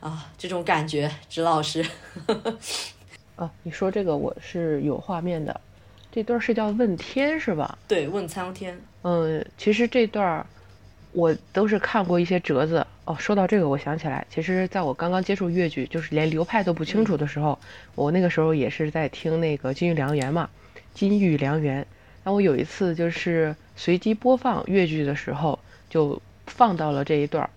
[0.00, 1.84] 啊，这种感觉，直老师。
[3.36, 5.60] 啊，你说这个我是有画面的，
[6.10, 7.78] 这段是叫问天是吧？
[7.86, 8.78] 对，问苍天。
[9.02, 10.44] 嗯，其实这段
[11.12, 12.86] 我都是看过一些折子。
[13.04, 17.58] 哦，说到这个，我想起来，其实在我刚刚接触越剧，就是连流派都不清楚的时候，
[17.94, 20.48] 我那个时候也是在听那个《金玉良缘》嘛，
[20.94, 21.82] 《金玉良缘》。
[22.24, 27.48] 那我有一次就是随机播放越剧的时候，就放到了这一段。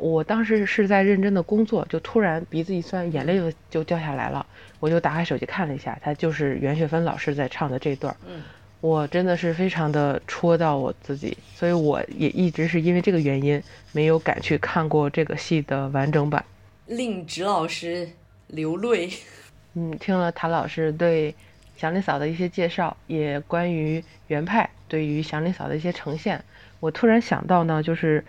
[0.00, 4.44] 我当时是在认真的工作，就突然鼻子一酸，眼泪就就掉下来了。
[4.80, 8.16] 我就打开手机看了一下，他就是袁雪芬老师在唱的这段。
[8.26, 8.42] 嗯，
[8.80, 16.42] 我真的是非常的戳到我自己，所以我也一直是因为这个原因没有敢去看过这个戏的完整版，
[16.86, 18.08] 令直老师
[18.46, 19.10] 流泪。
[19.74, 21.34] 嗯，听了谭老师对
[21.76, 26.42] 祥林嫂的一些介绍，也关于原派对于祥林嫂的一些呈现，
[26.80, 28.24] 我突然想到呢，就是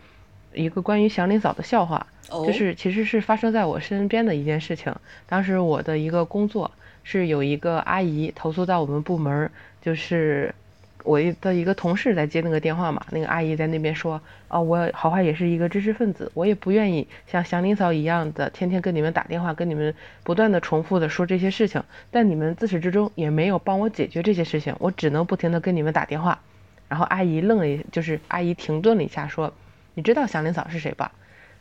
[0.53, 2.07] 一个关于祥林嫂的笑话。
[2.45, 4.95] 就是其实是发生在我身边的一件事情。
[5.27, 6.71] 当时我的一个工作
[7.03, 10.55] 是有一个阿姨投诉到我们部门，就是
[11.03, 13.05] 我的一个同事在接那个电话嘛。
[13.09, 19.93] 那个阿姨在那边说：“哦，我好坏也是一个知识分子，我也不愿意像祥林嫂一样的天天跟你们打电话，跟你们
[20.23, 21.83] 不断的重复的说这些事情。
[22.11, 26.39] 但你们自始至终也没有帮我解决这些事情，我只能不停的跟你们打电话。”
[26.87, 29.53] 然后阿姨愣了一，就是阿姨停顿了一下，说
[30.01, 31.11] ：“你知道祥林嫂是谁吧？”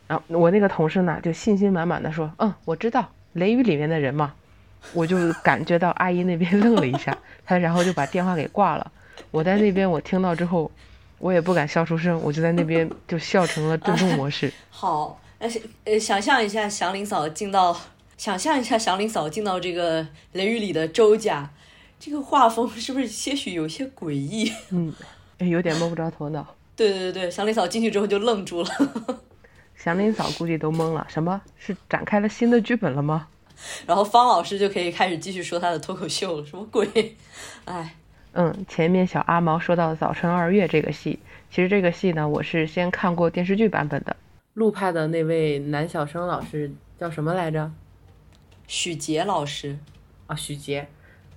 [0.09, 3.01] 然后我那个同事呢，就信心满满的说：“嗯，我知道
[3.33, 4.33] 《雷雨》里面的人嘛。”
[4.95, 7.15] 我就感觉到阿姨那边愣了一下，
[7.45, 8.91] 她然后就把电话给挂了。
[9.29, 10.71] 我在那边我听到之后，
[11.19, 14.51] 我也不敢笑出声，我就在那边就笑成了震动模式。
[14.71, 15.47] 好，呃
[15.85, 17.79] 呃，想象一下祥林嫂进到，
[18.17, 21.51] 想象一下祥林嫂进到这个《雷雨》里的周家，
[21.99, 24.51] 这个画风是不是些许有些诡异？
[24.71, 24.91] 嗯，
[25.37, 26.55] 有点摸不着头脑。
[26.81, 28.69] 对对对对，祥林嫂进去之后就愣住了。
[29.75, 33.27] 祥林嫂估计都懵了，什么是展开了新的剧本了吗？
[33.85, 37.15] 然后方老师就可以开始继续说他的脱口秀了，什么鬼？
[37.65, 37.95] 哎，
[38.33, 41.19] 嗯，前面小阿毛说到《早春二月》这个戏，
[41.51, 44.15] 其实这个戏呢，我是先看过电视剧版本的。
[44.55, 47.71] 陆派的那位男小生老师叫什么来着？
[48.67, 49.77] 许杰老师
[50.27, 50.87] 啊，许杰，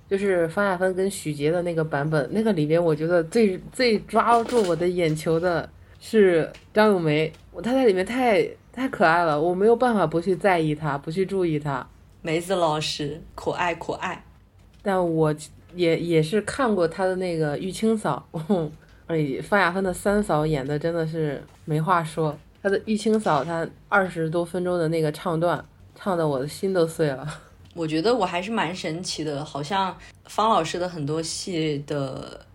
[0.08, 5.68] 就是方亚芬跟许杰的那个版本，那个里边我觉得最最抓住我的眼球的。
[6.06, 11.86] 是张咏梅，我她在里面太太可爱了，我没有办法不去在意她，不去注意她。
[12.20, 14.22] 梅子老师可爱可爱，
[14.82, 15.34] 但我
[15.74, 18.28] 也也是看过她的那个玉清嫂，
[19.08, 22.38] 哎，方亚芬的三嫂演的真的是没话说。
[22.62, 27.26] 她的玉清嫂，她二十多分钟的那个唱段，唱的我的心都碎了。
[27.74, 29.94] 我觉得我还是蛮神奇的，好像
[30.24, 32.46] 方老师的很多戏的。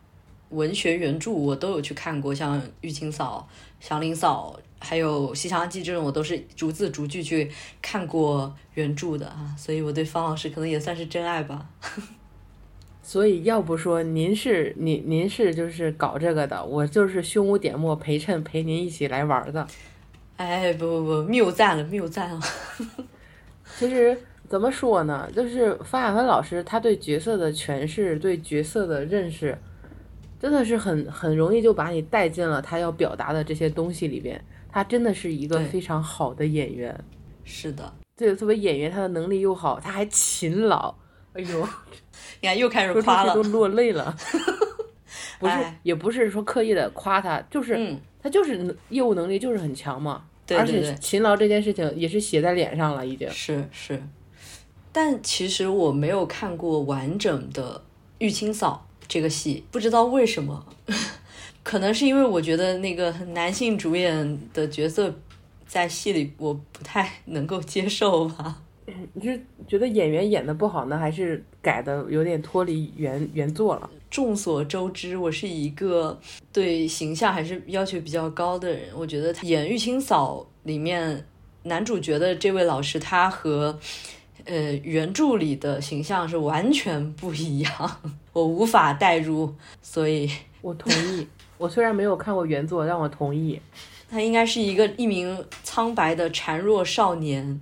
[0.51, 3.47] 文学原著我都有去看过，像《玉清嫂》
[3.87, 7.51] 《祥林嫂》还有《西厢记》这种，我都是逐字逐句去
[7.83, 11.69] 看过原著的啊， 所以我对方老师可能也算是真爱吧。
[13.03, 19.67] 所以要不说您是您您是就是搞这个的，我就是胸无点墨陪衬陪您一起来玩的。
[20.37, 22.41] 哎，不不不，谬赞了，谬赞了。
[23.77, 29.57] 其实怎么说呢，就是方亚芬老师他对角色的诠释，对角色的认识。
[30.41, 34.41] 真的是很很容易就把你带进了他要表达的这些东西里边，
[34.71, 36.97] 他真的是一个非常好的演员。
[37.43, 40.95] 是的，对，作为演员，他的能力又好，他还勤劳。
[41.33, 41.67] 哎呦，
[42.39, 44.15] 你看又开始夸了，都落泪了。
[45.39, 50.23] 不是，也不是说刻意的夸他，就是他就是业务能力就是很强嘛。
[50.45, 50.79] 对对对。
[50.79, 54.01] 而且勤劳这件事情也是写在脸上了，已经是是。
[54.91, 57.83] 但其实我没有看过完整的
[58.17, 58.85] 玉清嫂。
[59.07, 60.63] 这个戏不知道为什么，
[61.63, 65.11] 可能是因为我觉得那个男性主演的角色
[65.65, 68.61] 在戏里我不太能够接受吧。
[69.13, 73.89] 你是觉得演员演的不好呢，还是改的有点脱离原原作了？
[74.11, 76.19] 众所周知，我是一个
[76.53, 78.89] 对形象还是要求比较高的人。
[78.95, 80.37] 我觉得演《玉清嫂》
[80.67, 81.25] 里面
[81.63, 83.79] 男主角的这位老师，他和。
[84.49, 88.01] 呃，原著里的形象是完全不一样，
[88.33, 90.27] 我无法代入，所以
[90.61, 91.27] 我同意。
[91.59, 93.61] 我虽然没有看过原作，但我同意。
[94.09, 97.61] 他应该是一个一名苍白的孱弱少年，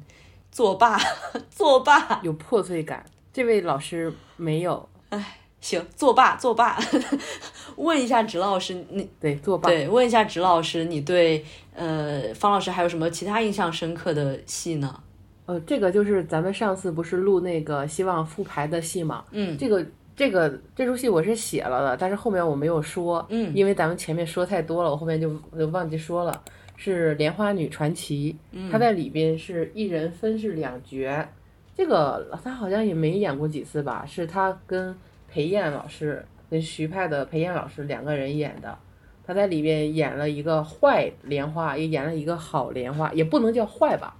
[0.49, 0.97] 作罢，
[1.51, 3.05] 作罢，有破碎感。
[3.33, 6.79] 这位老师没有，哎，行，作罢，作罢。
[7.75, 9.67] 问一下直老师，你对作罢？
[9.67, 11.43] 对，问一下直老师，你对
[11.75, 15.03] 呃方老师还有什么其他印象深刻的戏呢？
[15.47, 19.23] 呃，这个就是咱们上次不是录那个希望复排的戏嘛？
[19.31, 19.83] 嗯，这个
[20.15, 26.43] 这个这出戏我是写了的，但是后面我没有说，嗯因为咱们前面说太多了，我后面就就忘记说了。
[26.79, 31.27] 是《莲花女传奇》，嗯她在里边是一人分饰两角，
[31.73, 34.05] 这个她好像也没演过几次吧？
[34.05, 34.93] 是她跟
[35.27, 38.77] 裴艳老师，跟徐派的裴艳老师两个人演的。
[39.25, 44.15] 她在里边演了一个坏莲花，也演了一个好莲花，也不能叫坏吧。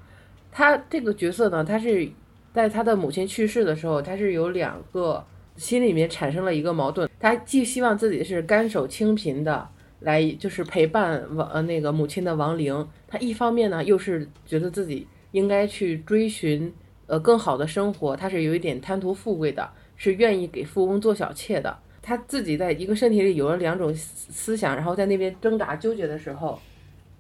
[0.58, 2.10] 他这个角色呢，他是
[2.52, 5.24] 在他的母亲去世的时候，他是有两个
[5.56, 16.74] 心里面产生了一个矛盾，他既希望自己是甘守清贫的，来就是陪伴亡呃那个母亲的亡灵，他一方面呢又是觉得自己应该去追寻
[17.06, 21.78] 呃更好的生活，他是有一点贪图富贵的，是愿意给富翁做小妾的。
[22.02, 26.60] 他自己在一个身体里有了两种思想，然后在那边挣扎纠结的时候，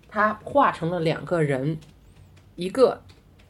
[0.09, 1.77] 他化成了两个人，
[2.55, 2.99] 一个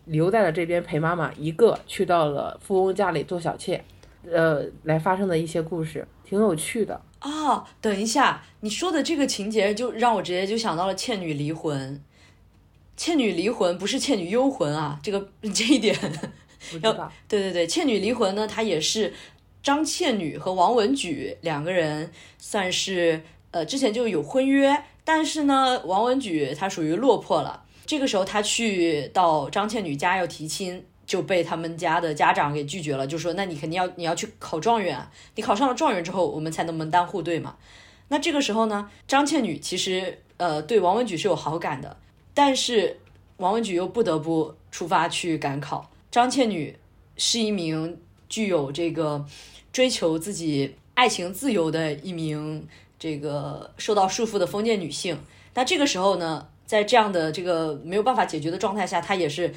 [0.08, 3.84] 留在了这边陪妈妈，一个去到了富翁家里做小妾，
[4.32, 7.00] 呃，来发生的一些故事，挺有趣的。
[7.22, 11.96] 哦，等一下，你说的这个情节就让我直接就想到了《倩女离魂》。
[12.96, 15.96] 《倩女离魂》不是《倩女幽魂》啊，这个 这一点
[16.72, 19.14] 不知道，对对对，《倩女离魂》呢，它也是
[19.62, 27.66] 张倩女和王文举两个人算是呃之前就有婚约，但是呢，王文举他属于落魄了。
[27.86, 37.56] 这个时候他去到张倩女家要提亲，就被他们家的家长给拒绝了，就说那你肯定要你要去考状元，你考上了状元之后，我们才能门当户对嘛。
[38.10, 41.98] 那这个时候呢，张倩女其实呃对王文举是有好感的，
[42.34, 43.00] 但是
[43.38, 45.90] 王文举又不得不出发去赶考。
[46.10, 46.76] 张倩女
[47.18, 49.26] 是一名具有这个
[49.72, 52.68] 追求自己爱情自由的一名
[52.98, 55.20] 这个受到束缚的封建女性。
[55.54, 59.52] 那这个时候呢，在这样的这个没有办法解决的状态下，她也是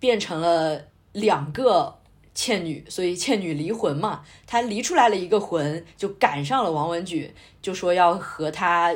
[0.00, 0.80] 变成了
[1.12, 1.96] 两个
[2.34, 8.92] 倩女，所以倩女离魂嘛，她离出来了一个魂，就赶上了王文举，就说要和他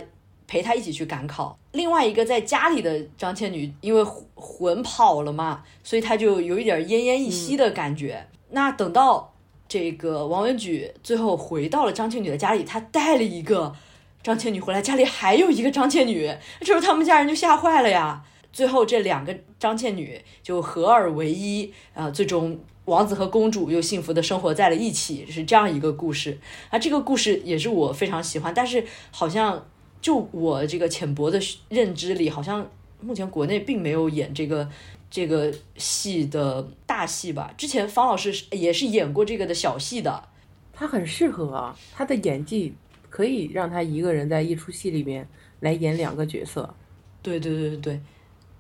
[0.49, 1.57] 陪他一起去赶考。
[1.73, 4.03] 另外一个在家里的张倩女，因为
[4.35, 8.27] 魂跑了嘛，所以她就有一点奄奄一息的感觉。
[8.51, 9.35] 那等到
[9.69, 13.75] 这个王文举最后回到了张倩女的家里，他带了一个
[14.23, 18.25] 张倩女回来，家里还有一个张倩女， 这时候他们家人就吓坏了呀。
[18.53, 26.39] 最后这两个张倩女就合二为一，啊，最终王子和公主又幸福的生活在了一起，是这样一个故事。
[26.71, 29.67] 啊，这个故事也是我非常喜欢，但是好像
[30.01, 31.39] 就我这个浅薄的
[31.69, 32.69] 认知里，好像
[33.01, 34.69] 目前国内并没有演这个
[35.11, 37.53] 这个戏的大戏吧。
[37.57, 40.25] 之前方老师也是演过这个的小戏的，
[40.73, 42.75] 他很适合啊，他的演技
[43.09, 45.29] 可以让他一个人在一出戏里面
[45.61, 46.75] 来演两个角色。
[47.23, 48.01] 对对对对对。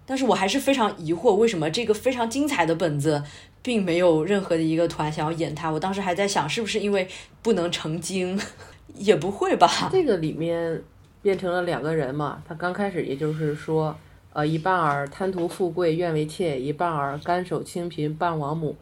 [0.04, 3.22] 但是我还是非常疑惑，为什么这个非常精彩的本子，
[3.62, 5.70] 并没有任何的一个团想要演它？
[5.70, 7.06] 我当时还在想，是不是因为
[7.42, 8.40] 不能成精？
[8.96, 9.68] 也不会吧。
[9.92, 10.82] 这个里面
[11.20, 13.94] 变成了两个人嘛，他刚开始也就是说，
[14.32, 18.74] 呃，一半儿贪图富贵愿为妾，一半儿甘守清贫伴王母，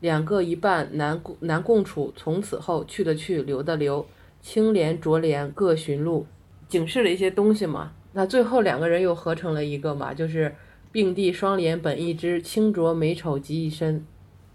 [0.00, 4.06] 两个一半难共难共处，从此后去的去，留的留，
[4.44, 6.26] 清廉浊莲各寻路，
[6.68, 7.92] 警示了一些东西嘛。
[8.12, 10.54] 那最后两个人又合成了一个嘛，就是。
[10.92, 14.06] 并蒂双莲本一枝，清浊美丑集一身，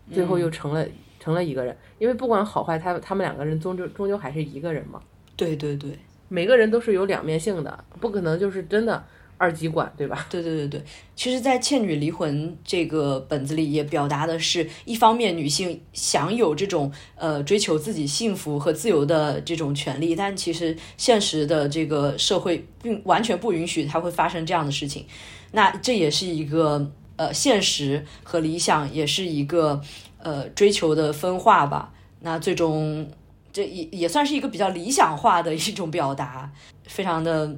[0.09, 1.75] 最后又成了、嗯、成了一个人。
[1.97, 5.01] 因为不管好坏，他他们两个人终究终究还是一个人嘛。
[5.35, 5.91] 对对对，
[6.29, 9.03] 每个人都是有两面性的，不可能就是真的
[9.39, 10.23] 二极管，对吧？
[10.29, 10.83] 对对对对。
[11.15, 25.05] 其实，在《倩女离魂》这个本子里，也表达的是一方面女性享有这种呃追求自己幸福和自由的这种权利，但其实现实的这个社会并完全不允许它会发生这样的事情。
[25.53, 29.81] 那这也是一个呃现实和理想，也是一个
[30.19, 31.91] 呃追求的分化吧。
[32.19, 33.09] 那最终
[33.51, 36.51] 这也也算是一个比较理想化的一种表达，
[36.85, 37.57] 非常的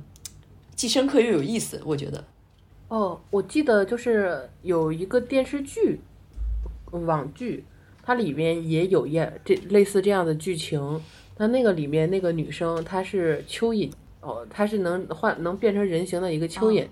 [0.82, 2.24] 既深刻又有意思，我觉得。
[2.88, 6.02] 哦，我记得就是有一个电视剧，
[6.90, 7.64] 网剧，
[8.02, 11.00] 它里面也有演这类似这样的剧情。
[11.38, 16.84] 那那个里面那个女生她是蚯蚓，哦，她是能换能变成人形的一个蚯蚓。
[16.84, 16.88] 哦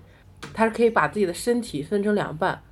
[0.54, 2.62] 他是可以把自己的身体分成两半，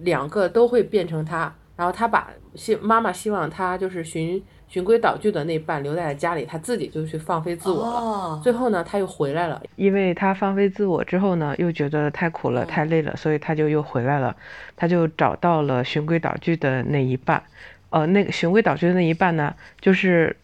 [0.00, 1.56] 两个都会变成她。
[1.74, 7.90] 然后她把希妈妈希望她就是循循规蹈矩的那半留在了家里，他自己就去放飞自我了。
[7.90, 14.36] 哦、最后呢，他又回来了，因为他放飞自我之后呢，又觉得太苦了、太累了，所以他就又回来了。
[14.76, 17.42] 他就找到了循规蹈矩的那一半，
[17.90, 20.36] 呃，那个循规蹈矩的那一半呢，就是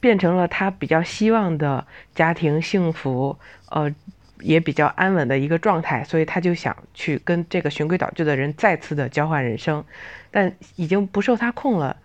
[0.00, 3.36] 变成了他比较希望的家庭幸福，
[3.70, 3.94] 呃。
[4.40, 9.84] 也比较安稳的一个状态，所以他就想去跟这个循规蹈矩的人再次的交换人生，
[10.30, 11.96] 但已经不受他控了。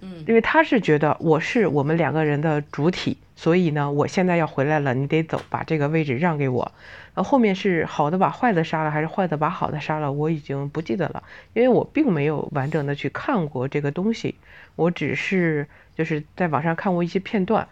[0.00, 6.72] 嗯因为他是觉得我是我们两个人的主体，所以呢，我现在要回来了，你得走，把这个位置让给我。
[7.14, 11.22] 呃，后面是好的把坏的杀了，还是坏的把好的杀了，我已经不记得了，
[11.54, 14.36] 因为我并没有完整的去看过这个东西，
[14.76, 17.66] 我只是就是在网上看过一些片段。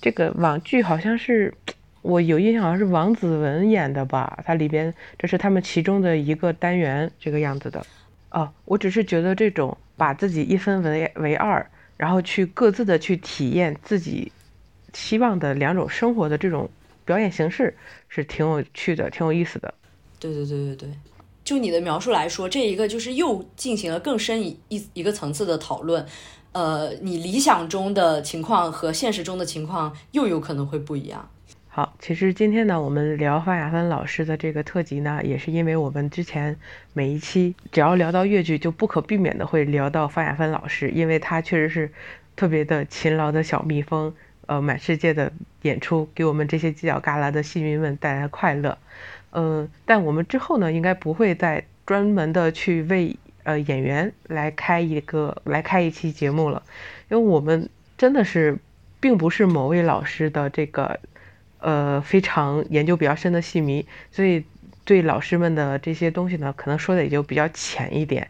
[0.00, 1.54] 这个网剧好像是
[2.02, 4.42] 我有印象，好像是王子文演的吧？
[4.44, 7.86] 它里边这是他们其中的一个单元，这个样子的。
[8.30, 14.30] 哦，我只是觉得这种把自己一分为为二，然后去各自的去体验自己
[14.94, 16.70] 希望的两种生活的这种
[17.04, 17.76] 表演形式
[18.08, 19.74] 是挺有趣的，挺有意思的。
[20.18, 20.88] 对对对对对，
[21.42, 26.06] 就你的描述来说，这一个就是又进行了更深一一一个层次的讨论。
[26.52, 31.30] 呃，你理想中的情况和现实中的情况又有可能会不一样。
[31.80, 36.54] 好，其实今天呢，我们聊方雅芬老师的这个特辑呢，也是因为我们之前
[36.92, 41.90] 每一期只要聊到越剧，就不可避免的会聊到方雅芬老师，因为她确实是
[42.36, 44.12] 特别的勤劳的小蜜蜂，
[44.44, 48.76] 呃，满世界的演出，给我们这些犄角旮旯的戏迷们带来快乐。
[49.30, 56.62] 嗯、但我们之后呢，应该不会再专门的去为呃演员来开一个来开一期节目了，
[57.08, 58.58] 因为我们真的是
[59.00, 61.00] 并不是某位老师的这个
[61.60, 64.44] 呃非常研究比较深的戏迷，所以
[64.84, 68.28] 对老师们的这些东西呢，可能说的也就比较浅一点，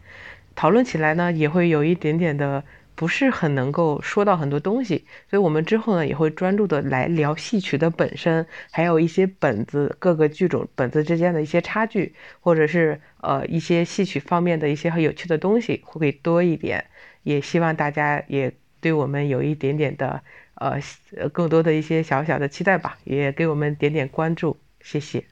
[0.55, 2.63] 讨论起来呢也会有一点点的
[2.93, 16.85] 不是很能够说到很多东西，所以我们之后呢也会专注的来聊戏曲的本身，还有一些本子各个剧种本子之间的一些差距，或者是呃一些戏曲方面的一些很有趣的东西会多一点，
[17.23, 20.21] 也希望大家也对我们有一点点的
[20.61, 20.79] 呃
[21.17, 25.25] 呃更多的一些小小的期待吧，也给我们点点关注，谢谢。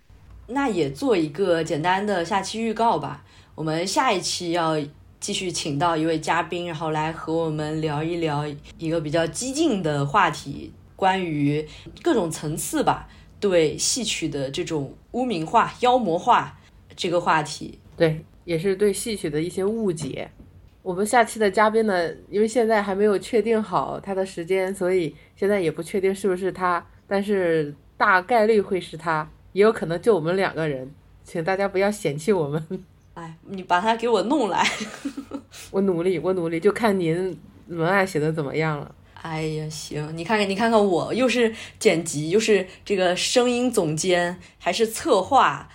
[0.47, 3.23] 那也做一个简单的下期预告吧。
[3.53, 4.75] 我们下一期要
[5.19, 8.45] 继续请到一位嘉宾，然后来和我们聊一聊
[8.77, 11.63] 一个比较激进的话题，关于
[12.01, 13.07] 各种层次吧，
[13.39, 16.57] 对戏曲的这种污名化、妖魔化
[16.95, 17.77] 这个话题。
[17.95, 20.31] 对，也是对戏曲的一些误解。
[20.81, 30.89] 我们下期的嘉宾呢，因为现在还没有确定好他的时间，所以现在也不确定是不是他，但是大概率会是他，也有可能就我们两个人，
[31.23, 32.65] 请大家不要嫌弃我们。
[33.15, 34.65] 哎，你把他给我弄来。
[35.71, 38.95] 我努力，我努力，就看您文案写的怎么样了。
[39.21, 45.67] 哎呀，行，你看看，你看看我，又是剪辑，又是这个声音总监，还是策划，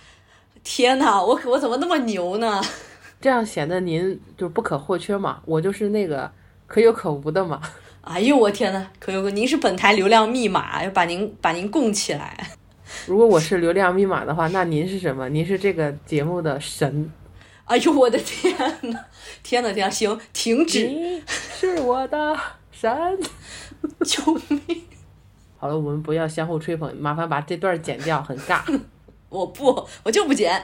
[0.63, 2.59] 天呐，我我怎么那么牛呢？
[3.25, 6.31] 这样显得您就不可或缺嘛，我就是那个
[6.67, 7.59] 可有可无的嘛。
[8.05, 12.51] 哎呦，我天呐，可有可，您是本台流量密码，要把您把您供起来。
[13.07, 15.27] 如果我是流量密码的话，那您是什么？
[15.29, 17.11] 您是这个节目的神。
[17.65, 18.55] 哎呦，我的天
[18.91, 18.99] 呐，
[19.41, 22.37] 天呐天呐，行，停止，你是我的
[22.71, 23.19] 神。
[24.05, 24.83] 救命！
[25.57, 28.61] 好了，我们不要相互吹捧，麻烦把这段剪掉，很尬。
[29.29, 30.63] 我不，我就不剪。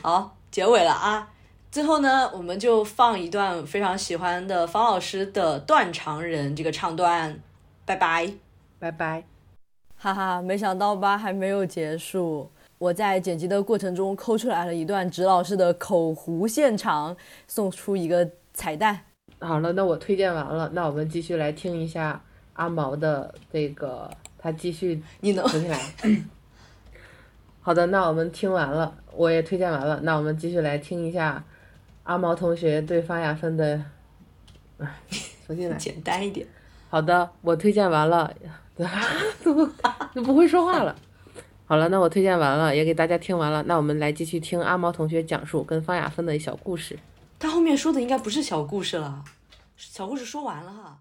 [0.00, 1.28] 好，结尾了啊。
[1.70, 7.38] 最后呢，我们就放一段非常喜欢的方老师的《断肠人》这个唱段，
[7.84, 8.32] 拜拜，
[8.80, 9.22] 拜拜。
[9.96, 12.50] 哈哈，没想到吧，还没有结束。
[12.78, 17.16] 我在剪辑的过程中抠出来了一段直老师的口胡现场，
[17.46, 19.02] 送出一个彩蛋。
[19.38, 22.20] 好了，那我推荐完了，那我们继续来听一下
[22.54, 25.78] 阿毛的这个，他继续你能重新来。
[27.62, 31.44] 好的，那我们听完了，我也推荐完了，那我们继续来听一下
[32.04, 33.82] 阿毛同学对方雅芬的，
[34.78, 34.88] 哎，
[35.46, 35.76] 重新来。
[35.76, 36.46] 简单一点。
[36.88, 38.32] 好的，我推荐完了，
[39.40, 39.70] 怎么
[40.14, 40.94] 就不会说话了？
[41.66, 46.98] 好了，那我推荐完了，也给大家听完了，那我们来继续听阿毛同学讲述跟方雅芬的小故事。
[47.38, 49.24] 他后面说的应该不是小故事了，
[49.76, 50.98] 小故事说完了哈。